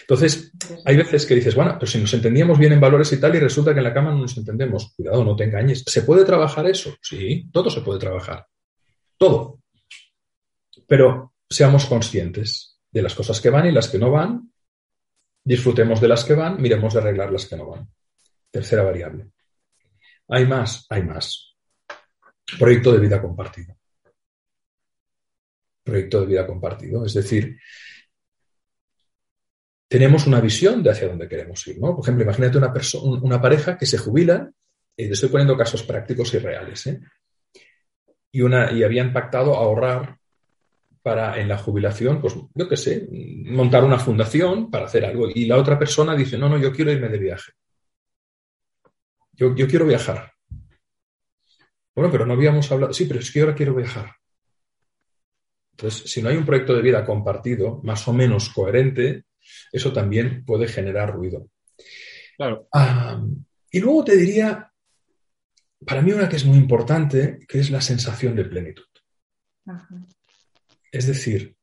Entonces, 0.00 0.52
hay 0.84 0.96
veces 0.96 1.26
que 1.26 1.36
dices, 1.36 1.54
bueno, 1.54 1.76
pero 1.78 1.90
si 1.90 1.98
nos 1.98 2.12
entendíamos 2.12 2.58
bien 2.58 2.72
en 2.72 2.80
valores 2.80 3.12
y 3.12 3.20
tal, 3.20 3.36
y 3.36 3.38
resulta 3.38 3.72
que 3.72 3.78
en 3.78 3.84
la 3.84 3.94
cama 3.94 4.10
no 4.10 4.18
nos 4.18 4.36
entendemos. 4.36 4.92
Cuidado, 4.96 5.24
no 5.24 5.36
te 5.36 5.44
engañes. 5.44 5.84
¿Se 5.86 6.02
puede 6.02 6.24
trabajar 6.24 6.66
eso? 6.66 6.96
Sí, 7.00 7.48
todo 7.52 7.70
se 7.70 7.82
puede 7.82 8.00
trabajar. 8.00 8.46
Todo. 9.16 9.60
Pero 10.86 11.34
seamos 11.48 11.86
conscientes 11.86 12.78
de 12.90 13.02
las 13.02 13.14
cosas 13.14 13.40
que 13.40 13.50
van 13.50 13.66
y 13.66 13.72
las 13.72 13.88
que 13.88 13.98
no 13.98 14.10
van. 14.10 14.50
Disfrutemos 15.46 16.00
de 16.00 16.08
las 16.08 16.24
que 16.24 16.34
van, 16.34 16.60
miremos 16.60 16.92
de 16.92 16.98
arreglar 16.98 17.30
las 17.30 17.46
que 17.46 17.56
no 17.56 17.70
van. 17.70 17.88
Tercera 18.50 18.82
variable. 18.82 19.28
Hay 20.26 20.44
más, 20.44 20.84
hay 20.90 21.04
más. 21.04 21.54
Proyecto 22.58 22.90
de 22.90 22.98
vida 22.98 23.22
compartido. 23.22 23.76
Proyecto 25.84 26.22
de 26.22 26.26
vida 26.26 26.44
compartido. 26.44 27.06
Es 27.06 27.14
decir, 27.14 27.60
tenemos 29.86 30.26
una 30.26 30.40
visión 30.40 30.82
de 30.82 30.90
hacia 30.90 31.06
dónde 31.06 31.28
queremos 31.28 31.64
ir. 31.68 31.78
¿no? 31.78 31.94
Por 31.94 32.04
ejemplo, 32.04 32.24
imagínate 32.24 32.58
una, 32.58 32.72
una 33.22 33.40
pareja 33.40 33.78
que 33.78 33.86
se 33.86 33.98
jubila, 33.98 34.50
y 34.96 35.12
estoy 35.12 35.28
poniendo 35.28 35.56
casos 35.56 35.84
prácticos 35.84 36.34
y 36.34 36.38
reales, 36.38 36.88
¿eh? 36.88 37.00
y, 38.32 38.40
una, 38.40 38.72
y 38.72 38.82
habían 38.82 39.12
pactado 39.12 39.54
ahorrar 39.54 40.18
para 41.06 41.40
en 41.40 41.46
la 41.46 41.56
jubilación, 41.56 42.20
pues 42.20 42.34
yo 42.52 42.68
qué 42.68 42.76
sé, 42.76 43.08
montar 43.44 43.84
una 43.84 43.96
fundación 43.96 44.72
para 44.72 44.86
hacer 44.86 45.04
algo. 45.04 45.28
Y 45.32 45.46
la 45.46 45.56
otra 45.56 45.78
persona 45.78 46.16
dice, 46.16 46.36
no, 46.36 46.48
no, 46.48 46.58
yo 46.58 46.72
quiero 46.72 46.90
irme 46.90 47.08
de 47.08 47.18
viaje. 47.18 47.52
Yo, 49.30 49.54
yo 49.54 49.68
quiero 49.68 49.86
viajar. 49.86 50.32
Bueno, 51.94 52.10
pero 52.10 52.26
no 52.26 52.32
habíamos 52.32 52.72
hablado. 52.72 52.92
Sí, 52.92 53.04
pero 53.04 53.20
es 53.20 53.30
que 53.30 53.40
ahora 53.40 53.54
quiero 53.54 53.72
viajar. 53.76 54.16
Entonces, 55.74 56.10
si 56.10 56.20
no 56.20 56.28
hay 56.28 56.38
un 56.38 56.44
proyecto 56.44 56.74
de 56.74 56.82
vida 56.82 57.04
compartido, 57.04 57.80
más 57.84 58.08
o 58.08 58.12
menos 58.12 58.48
coherente, 58.48 59.26
eso 59.70 59.92
también 59.92 60.44
puede 60.44 60.66
generar 60.66 61.14
ruido. 61.14 61.50
Claro. 62.36 62.66
y 63.70 63.78
luego 63.78 64.02
te 64.02 64.16
diría, 64.16 64.72
para 65.86 66.02
mí 66.02 66.10
una 66.10 66.28
que 66.28 66.34
es 66.34 66.44
muy 66.44 66.58
importante, 66.58 67.38
que 67.46 67.60
es 67.60 67.70
la 67.70 67.80
sensación 67.80 68.34
de 68.34 68.44
plenitud. 68.46 68.86
Es 70.92 71.06
decir, 71.06 71.56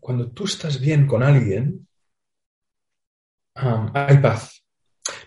cuando 0.00 0.30
tú 0.30 0.44
estás 0.44 0.80
bien 0.80 1.06
con 1.06 1.22
alguien, 1.22 1.86
hay 3.54 4.18
paz. 4.18 4.64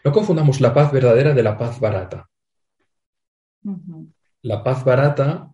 No 0.04 0.12
confundamos 0.12 0.62
la 0.62 0.74
paz 0.74 0.92
verdadera 0.92 1.34
de 1.34 1.44
la 1.44 1.58
paz 1.58 1.80
barata. 1.80 2.30
La 4.42 4.64
paz 4.64 4.84
barata 4.84 5.54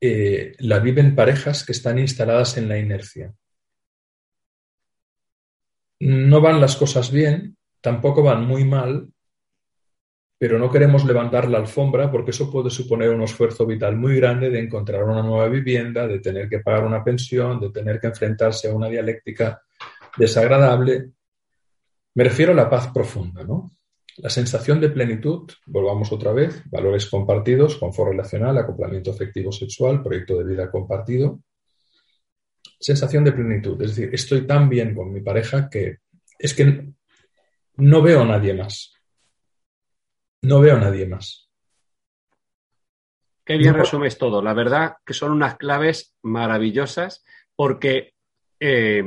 eh, 0.00 0.54
la 0.58 0.78
viven 0.80 1.14
parejas 1.14 1.64
que 1.64 1.72
están 1.72 1.98
instaladas 1.98 2.56
en 2.56 2.68
la 2.68 2.78
inercia 2.78 3.34
no 6.04 6.42
van 6.42 6.60
las 6.60 6.76
cosas 6.76 7.10
bien, 7.10 7.56
tampoco 7.80 8.22
van 8.22 8.46
muy 8.46 8.64
mal, 8.64 9.10
pero 10.38 10.58
no 10.58 10.70
queremos 10.70 11.04
levantar 11.04 11.48
la 11.48 11.58
alfombra 11.58 12.10
porque 12.10 12.32
eso 12.32 12.50
puede 12.50 12.70
suponer 12.70 13.10
un 13.10 13.22
esfuerzo 13.22 13.66
vital 13.66 13.96
muy 13.96 14.16
grande 14.16 14.50
de 14.50 14.58
encontrar 14.58 15.04
una 15.04 15.22
nueva 15.22 15.48
vivienda, 15.48 16.06
de 16.06 16.18
tener 16.18 16.48
que 16.48 16.60
pagar 16.60 16.84
una 16.84 17.04
pensión, 17.04 17.60
de 17.60 17.70
tener 17.70 18.00
que 18.00 18.08
enfrentarse 18.08 18.68
a 18.68 18.74
una 18.74 18.88
dialéctica 18.88 19.62
desagradable. 20.16 21.10
Me 22.14 22.24
refiero 22.24 22.52
a 22.52 22.56
la 22.56 22.68
paz 22.68 22.88
profunda, 22.92 23.44
¿no? 23.44 23.70
La 24.18 24.30
sensación 24.30 24.80
de 24.80 24.90
plenitud, 24.90 25.50
volvamos 25.66 26.12
otra 26.12 26.32
vez, 26.32 26.62
valores 26.70 27.06
compartidos, 27.06 27.76
confort 27.76 28.12
relacional, 28.12 28.56
acoplamiento 28.58 29.10
afectivo 29.10 29.50
sexual, 29.50 30.02
proyecto 30.02 30.38
de 30.38 30.44
vida 30.44 30.70
compartido, 30.70 31.40
sensación 32.78 33.24
de 33.24 33.32
plenitud. 33.32 33.80
Es 33.82 33.96
decir, 33.96 34.14
estoy 34.14 34.46
tan 34.46 34.68
bien 34.68 34.94
con 34.94 35.12
mi 35.12 35.20
pareja 35.20 35.68
que 35.68 35.98
es 36.38 36.54
que 36.54 36.92
no 37.76 38.02
veo 38.02 38.22
a 38.22 38.26
nadie 38.26 38.54
más. 38.54 38.94
No 40.44 40.60
veo 40.60 40.76
a 40.76 40.80
nadie 40.80 41.06
más. 41.06 41.50
Qué 43.44 43.56
bien 43.56 43.74
resumes 43.74 44.16
todo. 44.16 44.40
La 44.40 44.54
verdad 44.54 44.96
que 45.04 45.12
son 45.12 45.32
unas 45.32 45.56
claves 45.56 46.14
maravillosas 46.22 47.24
porque 47.54 48.14
eh, 48.58 49.04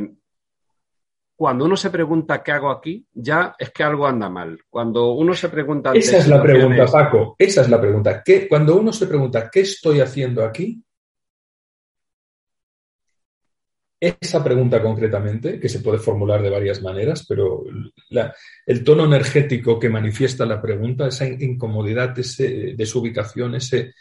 cuando 1.36 1.66
uno 1.66 1.76
se 1.76 1.90
pregunta 1.90 2.44
qué 2.44 2.52
hago 2.52 2.70
aquí, 2.70 3.06
ya 3.14 3.56
es 3.58 3.72
que 3.72 3.84
algo 3.84 4.08
anda 4.08 4.30
mal. 4.30 4.60
Cuando 4.70 5.12
uno 5.12 5.34
se 5.34 5.50
pregunta... 5.50 5.92
Esa 5.94 6.18
es 6.18 6.28
la 6.28 6.42
pregunta, 6.42 6.86
Paco. 6.86 7.36
Esa 7.38 7.62
es 7.62 7.70
la 7.70 7.80
pregunta. 7.80 8.24
Cuando 8.50 8.76
uno 8.76 8.92
se 8.92 9.08
pregunta 9.08 9.50
qué 9.52 9.62
estoy 9.62 10.00
haciendo 10.00 10.44
aquí, 10.44 10.84
esa 14.00 14.44
pregunta 14.44 14.82
concretamente, 14.82 15.60
que 15.60 15.70
se 15.70 15.80
puede 15.80 15.98
formular 15.98 16.42
de 16.42 16.52
varias 16.52 16.82
maneras, 16.82 17.26
pero 17.28 17.64
el 18.66 18.84
tono 18.84 19.06
energético 19.06 19.80
que 19.80 19.90
manifiesta 19.90 20.46
la 20.46 20.62
pregunta, 20.62 21.08
esa 21.08 21.26
incomodidad, 21.28 22.18
ese 22.20 22.76
desubicación, 22.76 23.56
ese 23.56 23.94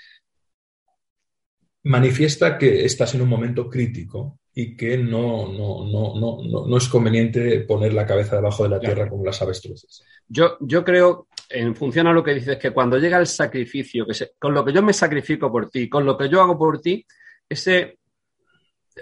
manifiesta 1.84 2.58
que 2.58 2.84
estás 2.84 3.14
en 3.14 3.22
un 3.22 3.28
momento 3.28 3.70
crítico 3.70 4.40
y 4.52 4.76
que 4.76 4.98
no, 4.98 5.52
no, 5.52 6.76
es 6.76 6.88
conveniente 6.88 7.60
poner 7.60 7.92
la 7.92 8.06
cabeza 8.06 8.36
debajo 8.36 8.64
de 8.64 8.70
la 8.70 8.80
tierra 8.80 9.08
como 9.08 9.24
las 9.24 9.40
avestruces. 9.40 10.02
Yo, 10.28 10.56
yo 10.60 10.84
creo, 10.84 11.28
en 11.48 11.76
función 11.76 12.06
a 12.06 12.12
lo 12.12 12.24
que 12.24 12.34
dices, 12.34 12.56
que 12.58 12.72
cuando 12.72 12.98
llega 12.98 13.18
el 13.18 13.26
sacrificio, 13.26 14.06
que 14.06 14.14
con 14.38 14.52
lo 14.52 14.64
que 14.64 14.72
yo 14.72 14.82
me 14.82 14.92
sacrifico 14.92 15.50
por 15.52 15.70
ti, 15.70 15.88
con 15.88 16.04
lo 16.04 16.18
que 16.18 16.28
yo 16.28 16.42
hago 16.42 16.58
por 16.58 16.80
ti, 16.80 17.06
ese 17.48 17.98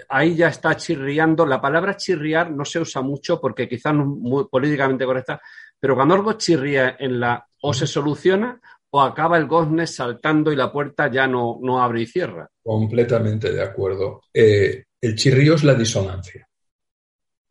ahí 0.09 0.35
ya 0.35 0.47
está 0.49 0.75
chirriando. 0.75 1.45
La 1.45 1.61
palabra 1.61 1.97
chirriar 1.97 2.51
no 2.51 2.65
se 2.65 2.79
usa 2.79 3.01
mucho 3.01 3.39
porque 3.39 3.67
quizás 3.67 3.93
no 3.93 4.03
es 4.03 4.07
muy 4.07 4.45
políticamente 4.47 5.05
correcta, 5.05 5.41
pero 5.79 5.95
cuando 5.95 6.15
algo 6.15 6.33
chirría 6.33 6.95
en 6.99 7.19
la 7.19 7.45
o 7.61 7.73
se 7.73 7.87
soluciona 7.87 8.59
o 8.91 9.01
acaba 9.01 9.37
el 9.37 9.47
gozne 9.47 9.87
saltando 9.87 10.51
y 10.51 10.55
la 10.55 10.71
puerta 10.71 11.11
ya 11.11 11.27
no, 11.27 11.59
no 11.61 11.81
abre 11.81 12.01
y 12.01 12.05
cierra. 12.05 12.49
Completamente 12.63 13.51
de 13.51 13.61
acuerdo. 13.61 14.21
Eh, 14.33 14.85
el 15.01 15.15
chirrío 15.15 15.55
es 15.55 15.63
la 15.63 15.73
disonancia. 15.73 16.47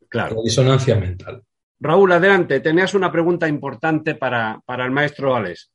Claro. 0.09 0.37
La 0.37 0.41
disonancia 0.43 0.95
mental. 0.95 1.43
Raúl, 1.79 2.11
adelante. 2.11 2.61
Tenías 2.61 2.93
una 2.93 3.11
pregunta 3.11 3.47
importante 3.47 4.15
para, 4.15 4.59
para 4.65 4.85
el 4.85 4.91
maestro 4.91 5.35
Alex. 5.35 5.71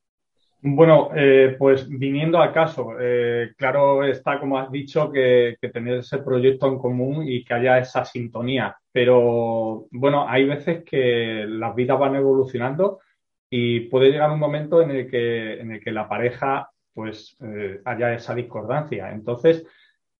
Bueno, 0.62 1.10
eh, 1.14 1.56
pues 1.58 1.88
viniendo 1.88 2.38
al 2.38 2.52
caso, 2.52 2.92
eh, 3.00 3.54
claro 3.56 4.04
está, 4.04 4.38
como 4.38 4.58
has 4.58 4.70
dicho, 4.70 5.10
que, 5.10 5.56
tener 5.72 5.98
ese 5.98 6.18
proyecto 6.18 6.66
en 6.68 6.78
común 6.78 7.26
y 7.26 7.42
que 7.44 7.54
haya 7.54 7.78
esa 7.78 8.04
sintonía. 8.04 8.76
Pero 8.92 9.86
bueno, 9.90 10.28
hay 10.28 10.44
veces 10.44 10.84
que 10.84 11.46
las 11.48 11.74
vidas 11.74 11.98
van 11.98 12.16
evolucionando 12.16 13.00
y 13.48 13.80
puede 13.88 14.10
llegar 14.10 14.30
un 14.30 14.38
momento 14.38 14.82
en 14.82 14.90
el 14.90 15.10
que, 15.10 15.60
en 15.60 15.72
el 15.72 15.80
que 15.80 15.92
la 15.92 16.08
pareja 16.08 16.70
pues 16.92 17.36
eh, 17.40 17.80
haya 17.86 18.12
esa 18.12 18.34
discordancia. 18.34 19.10
Entonces, 19.12 19.66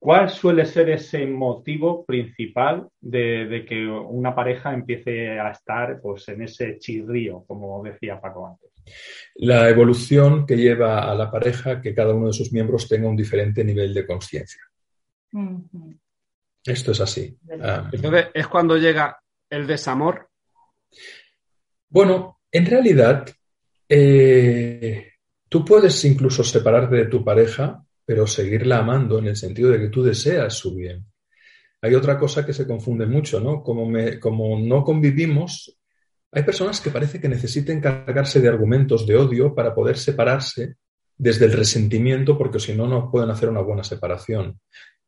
¿cuál 0.01 0.31
suele 0.31 0.65
ser 0.65 0.91
ese 0.91 1.27
motivo 1.27 2.05
principal 2.05 2.89
de, 3.01 3.47
de, 3.47 3.65
que 3.65 3.87
una 3.87 4.35
pareja 4.35 4.73
empiece 4.73 5.39
a 5.39 5.51
estar 5.51 6.01
pues 6.01 6.27
en 6.29 6.43
ese 6.43 6.79
chirrío, 6.79 7.45
como 7.47 7.81
decía 7.85 8.21
Paco 8.21 8.49
antes? 8.49 8.71
La 9.37 9.69
evolución 9.69 10.47
que 10.47 10.57
lleva 10.57 11.11
a 11.11 11.15
la 11.15 11.31
pareja 11.31 11.81
que 11.81 11.95
cada 11.95 12.15
uno 12.15 12.29
de 12.29 12.33
sus 12.33 12.53
miembros 12.53 12.89
tenga 12.89 13.09
un 13.09 13.17
diferente 13.17 13.63
nivel 13.63 13.95
de 13.95 14.07
conciencia. 14.07 14.63
Esto 16.65 16.93
es 16.93 17.01
así. 17.01 17.39
Ah. 17.63 17.89
Entonces, 17.93 18.29
¿es 18.35 18.49
cuando 18.49 18.77
llega 18.77 19.21
el 19.49 19.67
desamor? 19.67 20.29
Bueno, 21.89 22.41
en 22.51 22.67
realidad, 22.67 23.29
eh, 23.89 25.13
tú 25.49 25.65
puedes 25.65 26.05
incluso 26.05 26.43
separarte 26.43 26.97
de 26.97 27.07
tu 27.07 27.25
pareja, 27.25 27.85
pero 28.11 28.27
seguirla 28.27 28.79
amando 28.79 29.21
en 29.21 29.29
el 29.29 29.37
sentido 29.37 29.71
de 29.71 29.79
que 29.79 29.89
tú 29.89 30.03
deseas 30.03 30.55
su 30.55 30.75
bien. 30.75 31.07
Hay 31.81 31.95
otra 31.95 32.19
cosa 32.19 32.45
que 32.45 32.53
se 32.53 32.67
confunde 32.67 33.07
mucho, 33.07 33.39
¿no? 33.39 33.63
Como, 33.63 33.89
como 34.19 34.59
no 34.59 34.83
convivimos, 34.83 35.79
hay 36.33 36.43
personas 36.43 36.81
que 36.81 36.91
parece 36.91 37.21
que 37.21 37.29
necesiten 37.29 37.81
cargarse 37.81 38.41
de 38.41 38.49
argumentos 38.49 39.07
de 39.07 39.15
odio 39.15 39.55
para 39.55 39.73
poder 39.73 39.97
separarse 39.97 40.75
desde 41.17 41.45
el 41.45 41.53
resentimiento, 41.53 42.37
porque 42.37 42.59
si 42.59 42.75
no, 42.75 42.89
no 42.89 43.13
pueden 43.13 43.31
hacer 43.31 43.49
una 43.49 43.61
buena 43.61 43.85
separación, 43.85 44.59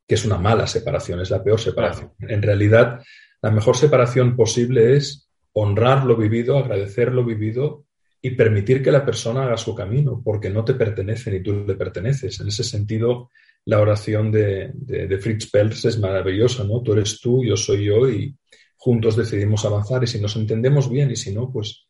que 0.07 0.15
es 0.15 0.25
una 0.25 0.38
mala 0.38 0.69
separación, 0.69 1.19
es 1.23 1.31
la 1.31 1.43
peor 1.43 1.59
separación. 1.59 2.12
En 2.21 2.41
realidad, 2.41 3.01
la 3.43 3.51
mejor 3.51 3.77
separación 3.77 4.37
posible 4.37 4.95
es 4.95 5.29
honrar 5.55 6.05
lo 6.05 6.17
vivido, 6.17 6.57
agradecer 6.57 7.12
lo 7.12 7.25
vivido 7.25 7.85
y 8.24 8.30
permitir 8.30 8.82
que 8.82 8.92
la 8.92 9.04
persona 9.04 9.42
haga 9.42 9.56
su 9.56 9.74
camino, 9.74 10.22
porque 10.24 10.48
no 10.48 10.64
te 10.64 10.74
pertenece 10.74 11.32
ni 11.32 11.42
tú 11.42 11.64
le 11.66 11.74
perteneces. 11.74 12.40
En 12.40 12.46
ese 12.46 12.62
sentido, 12.62 13.30
la 13.64 13.80
oración 13.80 14.30
de, 14.30 14.72
Fritz 15.20 15.50
Perls 15.50 15.85
es 15.85 15.98
maravillosa, 15.98 16.62
¿no? 16.62 16.80
Tú 16.82 16.92
eres 16.92 17.20
tú, 17.20 17.44
yo 17.44 17.56
soy 17.56 17.87
yo 17.87 18.08
y 18.08 18.32
juntos 18.76 19.16
decidimos 19.16 19.64
avanzar 19.64 20.04
y 20.04 20.06
si 20.06 20.20
nos 20.20 20.37
entendemos 20.37 20.88
bien 20.88 21.11
y 21.11 21.16
si 21.16 21.35
no, 21.35 21.50
pues 21.50 21.88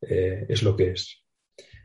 eh, 0.00 0.46
es 0.48 0.62
lo 0.62 0.76
que 0.76 0.92
es. 0.92 1.20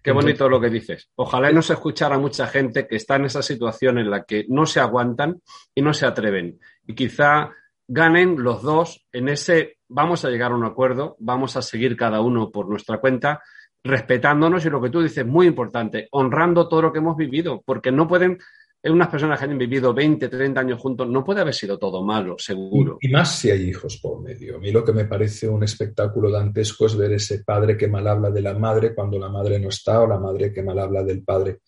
Qué 0.03 0.12
bonito 0.12 0.47
lo 0.47 0.62
que 0.62 0.69
dices. 0.69 1.10
Ojalá 1.15 1.51
no 1.51 1.63
se 1.63 1.73
escuchara 1.73 2.19
mucha 2.19 2.47
gente 2.47 2.88
que 2.88 2.95
está 2.97 3.15
en 3.15 3.25
esa 3.25 3.41
situación 3.41 3.97
en 3.97 4.12
la 4.12 4.23
que 4.23 4.45
no 4.47 4.67
se 4.67 4.79
aguantan 4.79 5.41
y 5.73 5.81
no 5.81 5.93
se 5.93 6.05
atreven. 6.05 6.60
Y 6.86 6.93
quizá 6.93 7.49
ganen 7.88 8.41
los 8.41 8.62
dos 8.62 9.05
en 9.12 9.27
ese 9.27 9.77
vamos 9.89 10.23
a 10.23 10.29
llegar 10.29 10.51
a 10.51 10.55
un 10.55 10.65
acuerdo, 10.65 11.15
vamos 11.19 11.55
a 11.57 11.62
seguir 11.62 11.95
cada 11.95 12.21
uno 12.21 12.51
por 12.51 12.67
nuestra 12.69 12.99
cuenta, 12.99 13.41
respetándonos 13.88 14.65
y 14.65 14.69
lo 14.69 14.82
que 14.82 14.89
tú 14.89 15.02
dices, 15.02 15.26
muy 15.26 15.47
importante, 15.47 16.08
honrando 16.12 16.67
todo 16.67 16.84
lo 16.84 16.93
que 16.93 17.00
hemos 17.00 17.17
vivido, 17.17 17.62
porque 17.65 17.91
no 17.91 18.08
pueden 18.08 18.38
unas 18.84 19.10
personas 19.10 19.39
que 19.39 19.45
han 19.45 19.58
vivido 19.58 19.93
20, 19.93 20.30
30 20.30 20.60
años 20.60 20.80
juntos, 20.80 21.08
no 21.08 21.23
puede 21.23 21.41
haber 21.41 21.54
sido 21.54 21.78
todo 21.78 22.04
malo, 22.04 22.36
seguro. 22.38 22.97
Y, 23.02 23.10
más 23.10 23.38
si 23.38 23.50
hay 23.50 23.69
hijos 23.69 24.00
por 24.02 24.21
medio. 24.21 24.58
A 24.58 24.60
mí 24.60 24.71
lo 24.71 24.84
que 24.84 24.93
me 24.93 25.06
parece 25.06 25.47
un 25.47 25.63
espectáculo 25.63 26.32
dantesco 26.32 26.86
es 26.86 26.95
ver 26.95 27.13
ese 27.13 27.43
padre 27.43 27.78
que 27.78 27.88
mal 27.88 28.08
habla 28.08 28.30
de 28.30 28.41
la 28.41 28.58
madre 28.58 28.93
cuando 28.93 29.19
la 29.19 29.30
madre 29.30 29.60
no 29.60 29.69
está 29.69 30.02
o 30.02 30.08
la 30.08 30.19
madre 30.19 30.54
que 30.54 30.63
mal 30.63 30.80
habla 30.80 31.04
del 31.04 31.23
padre. 31.23 31.60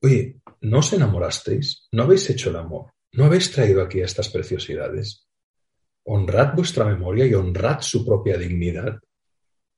Oye, 0.00 0.36
¿no 0.62 0.78
os 0.78 0.92
enamorasteis? 0.92 1.88
¿No 1.92 2.04
habéis 2.04 2.28
hecho 2.30 2.50
el 2.50 2.56
amor? 2.56 2.92
¿No 3.12 3.24
habéis 3.24 3.50
traído 3.52 3.82
aquí 3.82 4.00
estas 4.00 4.28
preciosidades? 4.28 5.26
Honrad 6.04 6.54
vuestra 6.54 6.84
memoria 6.84 7.26
y 7.26 7.34
honrad 7.34 7.80
su 7.80 8.04
propia 8.04 8.36
dignidad, 8.36 8.98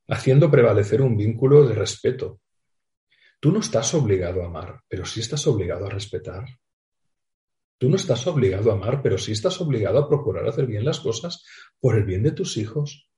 haciendo 0.08 0.50
prevalecer 0.50 1.02
un 1.02 1.16
vínculo 1.16 1.66
de 1.66 1.74
respeto. 1.74 2.40
Tú 3.40 3.52
no 3.52 3.60
estás 3.60 3.92
obligado 3.94 4.42
a 4.42 4.46
amar, 4.46 4.80
pero 4.88 5.04
sí 5.04 5.20
estás 5.20 5.46
obligado 5.46 5.86
a 5.86 5.90
respetar. 5.90 6.44
Tú 7.78 7.90
no 7.90 7.96
estás 7.96 8.26
obligado 8.26 8.70
a 8.70 8.74
amar, 8.74 9.02
pero 9.02 9.18
sí 9.18 9.32
estás 9.32 9.60
obligado 9.60 9.98
a 9.98 10.08
procurar 10.08 10.46
hacer 10.46 10.66
bien 10.66 10.84
las 10.84 11.00
cosas 11.00 11.44
por 11.80 11.96
el 11.96 12.04
bien 12.04 12.22
de 12.22 12.32
tus 12.32 12.56
hijos, 12.56 13.10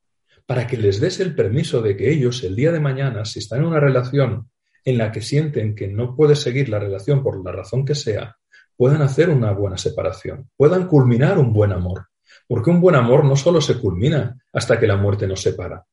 para 0.46 0.66
que 0.66 0.76
les 0.76 1.00
des 1.00 1.20
el 1.20 1.34
permiso 1.34 1.82
de 1.82 1.96
que 1.96 2.10
ellos 2.10 2.42
el 2.44 2.56
día 2.56 2.72
de 2.72 2.80
mañana, 2.80 3.24
si 3.24 3.40
están 3.40 3.60
en 3.60 3.66
una 3.66 3.80
relación 3.80 4.50
en 4.84 4.98
la 4.98 5.12
que 5.12 5.20
sienten 5.20 5.74
que 5.74 5.88
no 5.88 6.14
puedes 6.14 6.40
seguir 6.40 6.68
la 6.68 6.78
relación 6.78 7.22
por 7.22 7.44
la 7.44 7.52
razón 7.52 7.84
que 7.84 7.94
sea, 7.94 8.36
puedan 8.76 9.02
hacer 9.02 9.30
una 9.30 9.52
buena 9.52 9.76
separación, 9.76 10.50
puedan 10.56 10.86
culminar 10.86 11.38
un 11.38 11.52
buen 11.52 11.72
amor. 11.72 12.08
Porque 12.46 12.70
un 12.70 12.80
buen 12.80 12.94
amor 12.94 13.24
no 13.24 13.34
solo 13.34 13.60
se 13.60 13.78
culmina 13.78 14.36
hasta 14.52 14.78
que 14.78 14.86
la 14.86 14.96
muerte 14.96 15.26
nos 15.26 15.40
separa. 15.40 15.84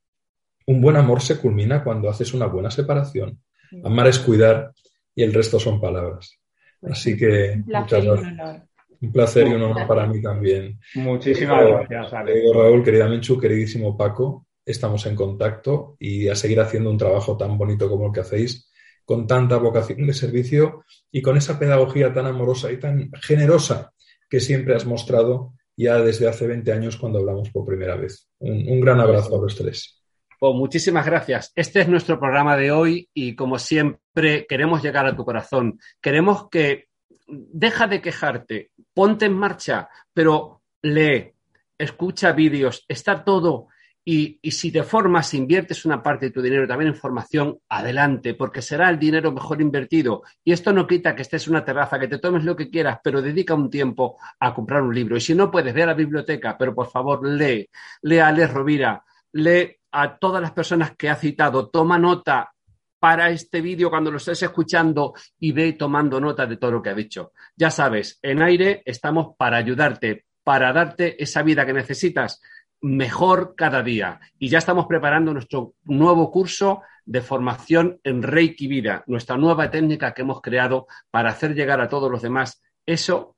Un 0.65 0.81
buen 0.81 0.95
amor 0.95 1.21
se 1.21 1.37
culmina 1.37 1.83
cuando 1.83 2.09
haces 2.09 2.33
una 2.33 2.45
buena 2.45 2.71
separación. 2.71 3.39
Amar 3.83 4.07
es 4.07 4.19
cuidar 4.19 4.71
y 5.15 5.23
el 5.23 5.33
resto 5.33 5.59
son 5.59 5.79
palabras. 5.79 6.39
Pues 6.79 6.93
Así 6.93 7.17
que 7.17 7.53
un 7.55 7.65
placer, 7.65 8.03
y 8.03 8.07
un, 8.07 8.19
honor. 8.19 8.61
un 9.01 9.11
placer 9.11 9.47
y 9.47 9.53
un 9.53 9.61
honor 9.63 9.87
para 9.87 10.05
mí 10.05 10.21
también. 10.21 10.79
Muchísimas 10.95 11.65
gracias, 11.65 12.11
Raúl, 12.11 12.83
querida 12.83 13.07
Menchu, 13.07 13.39
queridísimo 13.39 13.97
Paco, 13.97 14.47
estamos 14.65 15.05
en 15.05 15.15
contacto 15.15 15.95
y 15.99 16.27
a 16.27 16.35
seguir 16.35 16.59
haciendo 16.59 16.89
un 16.89 16.97
trabajo 16.97 17.37
tan 17.37 17.57
bonito 17.57 17.89
como 17.89 18.07
el 18.07 18.13
que 18.13 18.21
hacéis, 18.21 18.69
con 19.05 19.27
tanta 19.27 19.57
vocación 19.57 20.05
de 20.07 20.13
servicio 20.13 20.83
y 21.11 21.21
con 21.21 21.37
esa 21.37 21.59
pedagogía 21.59 22.13
tan 22.13 22.25
amorosa 22.25 22.71
y 22.71 22.79
tan 22.79 23.11
generosa 23.21 23.93
que 24.29 24.39
siempre 24.39 24.75
has 24.75 24.85
mostrado 24.85 25.53
ya 25.75 25.99
desde 26.01 26.27
hace 26.27 26.47
20 26.47 26.71
años 26.71 26.97
cuando 26.97 27.19
hablamos 27.19 27.49
por 27.49 27.65
primera 27.65 27.95
vez. 27.95 28.29
Un, 28.39 28.67
un 28.67 28.79
gran 28.79 28.99
abrazo 28.99 29.37
a 29.37 29.41
los 29.41 29.55
tres. 29.55 30.02
Pues 30.43 30.55
muchísimas 30.55 31.05
gracias. 31.05 31.53
Este 31.55 31.79
es 31.79 31.87
nuestro 31.87 32.19
programa 32.19 32.57
de 32.57 32.69
hoy 32.69 33.09
y 33.13 33.33
como 33.33 33.57
siempre 33.57 34.45
queremos 34.45 34.83
llegar 34.83 35.05
a 35.05 35.15
tu 35.15 35.23
corazón. 35.23 35.79
Queremos 36.01 36.49
que 36.49 36.89
deja 37.27 37.87
de 37.87 38.01
quejarte, 38.01 38.71
ponte 38.93 39.27
en 39.27 39.37
marcha, 39.37 39.87
pero 40.13 40.63
lee, 40.81 41.31
escucha 41.77 42.33
vídeos, 42.33 42.83
está 42.89 43.23
todo. 43.23 43.67
Y, 44.03 44.37
y, 44.41 44.51
si 44.51 44.69
te 44.69 44.83
formas, 44.83 45.33
inviertes 45.33 45.85
una 45.85 46.03
parte 46.03 46.25
de 46.25 46.31
tu 46.33 46.41
dinero 46.41 46.67
también 46.67 46.89
en 46.89 46.97
formación, 46.97 47.59
adelante, 47.69 48.33
porque 48.33 48.61
será 48.61 48.89
el 48.89 48.99
dinero 48.99 49.31
mejor 49.31 49.61
invertido. 49.61 50.23
Y 50.43 50.51
esto 50.51 50.73
no 50.73 50.85
quita 50.85 51.15
que 51.15 51.21
estés 51.21 51.47
en 51.47 51.53
una 51.53 51.63
terraza, 51.63 51.97
que 51.97 52.09
te 52.09 52.19
tomes 52.19 52.43
lo 52.43 52.57
que 52.57 52.69
quieras, 52.69 52.99
pero 53.01 53.21
dedica 53.21 53.53
un 53.53 53.69
tiempo 53.69 54.17
a 54.41 54.53
comprar 54.53 54.81
un 54.81 54.93
libro. 54.93 55.15
Y 55.15 55.21
si 55.21 55.35
no 55.35 55.49
puedes, 55.49 55.73
ve 55.73 55.83
a 55.83 55.85
la 55.85 55.93
biblioteca, 55.93 56.57
pero 56.57 56.75
por 56.75 56.91
favor 56.91 57.25
lee, 57.25 57.69
lee 58.01 58.17
a 58.17 58.33
Rovira, 58.45 59.01
lee 59.31 59.77
a 59.93 60.17
todas 60.17 60.41
las 60.41 60.51
personas 60.51 60.95
que 60.97 61.09
ha 61.09 61.15
citado, 61.15 61.69
toma 61.69 61.97
nota 61.97 62.51
para 62.99 63.29
este 63.29 63.61
vídeo 63.61 63.89
cuando 63.89 64.11
lo 64.11 64.17
estés 64.17 64.43
escuchando 64.43 65.13
y 65.39 65.51
ve 65.51 65.73
tomando 65.73 66.19
nota 66.19 66.45
de 66.45 66.57
todo 66.57 66.71
lo 66.71 66.81
que 66.81 66.89
ha 66.89 66.95
dicho. 66.95 67.33
Ya 67.55 67.69
sabes, 67.69 68.17
en 68.21 68.41
aire 68.41 68.81
estamos 68.85 69.35
para 69.37 69.57
ayudarte, 69.57 70.25
para 70.43 70.73
darte 70.73 71.21
esa 71.21 71.43
vida 71.43 71.65
que 71.65 71.73
necesitas 71.73 72.41
mejor 72.81 73.55
cada 73.55 73.83
día. 73.83 74.19
Y 74.39 74.49
ya 74.49 74.57
estamos 74.57 74.85
preparando 74.87 75.33
nuestro 75.33 75.73
nuevo 75.83 76.31
curso 76.31 76.81
de 77.05 77.21
formación 77.21 77.99
en 78.03 78.23
Reiki 78.23 78.67
Vida, 78.67 79.03
nuestra 79.07 79.37
nueva 79.37 79.69
técnica 79.69 80.13
que 80.13 80.21
hemos 80.21 80.41
creado 80.41 80.87
para 81.11 81.29
hacer 81.29 81.53
llegar 81.53 81.81
a 81.81 81.89
todos 81.89 82.09
los 82.09 82.21
demás 82.21 82.61
eso 82.85 83.35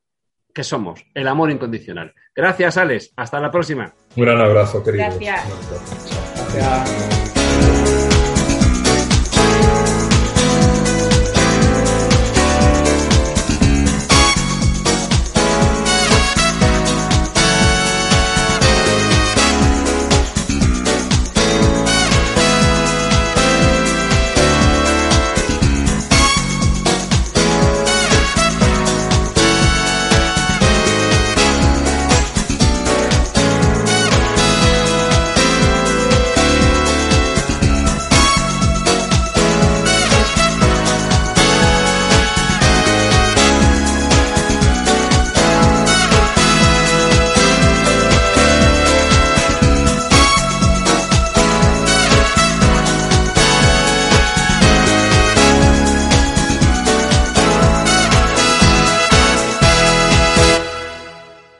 que 0.53 0.63
somos, 0.63 1.03
el 1.13 1.27
amor 1.27 1.51
incondicional. 1.51 2.13
Gracias, 2.33 2.77
Alex. 2.77 3.11
Hasta 3.17 3.39
la 3.39 3.51
próxima. 3.51 3.93
Un 4.15 4.23
gran 4.23 4.39
abrazo, 4.39 4.81
querido. 4.83 5.05
Gracias. 5.05 6.14
Yeah. 6.55 7.24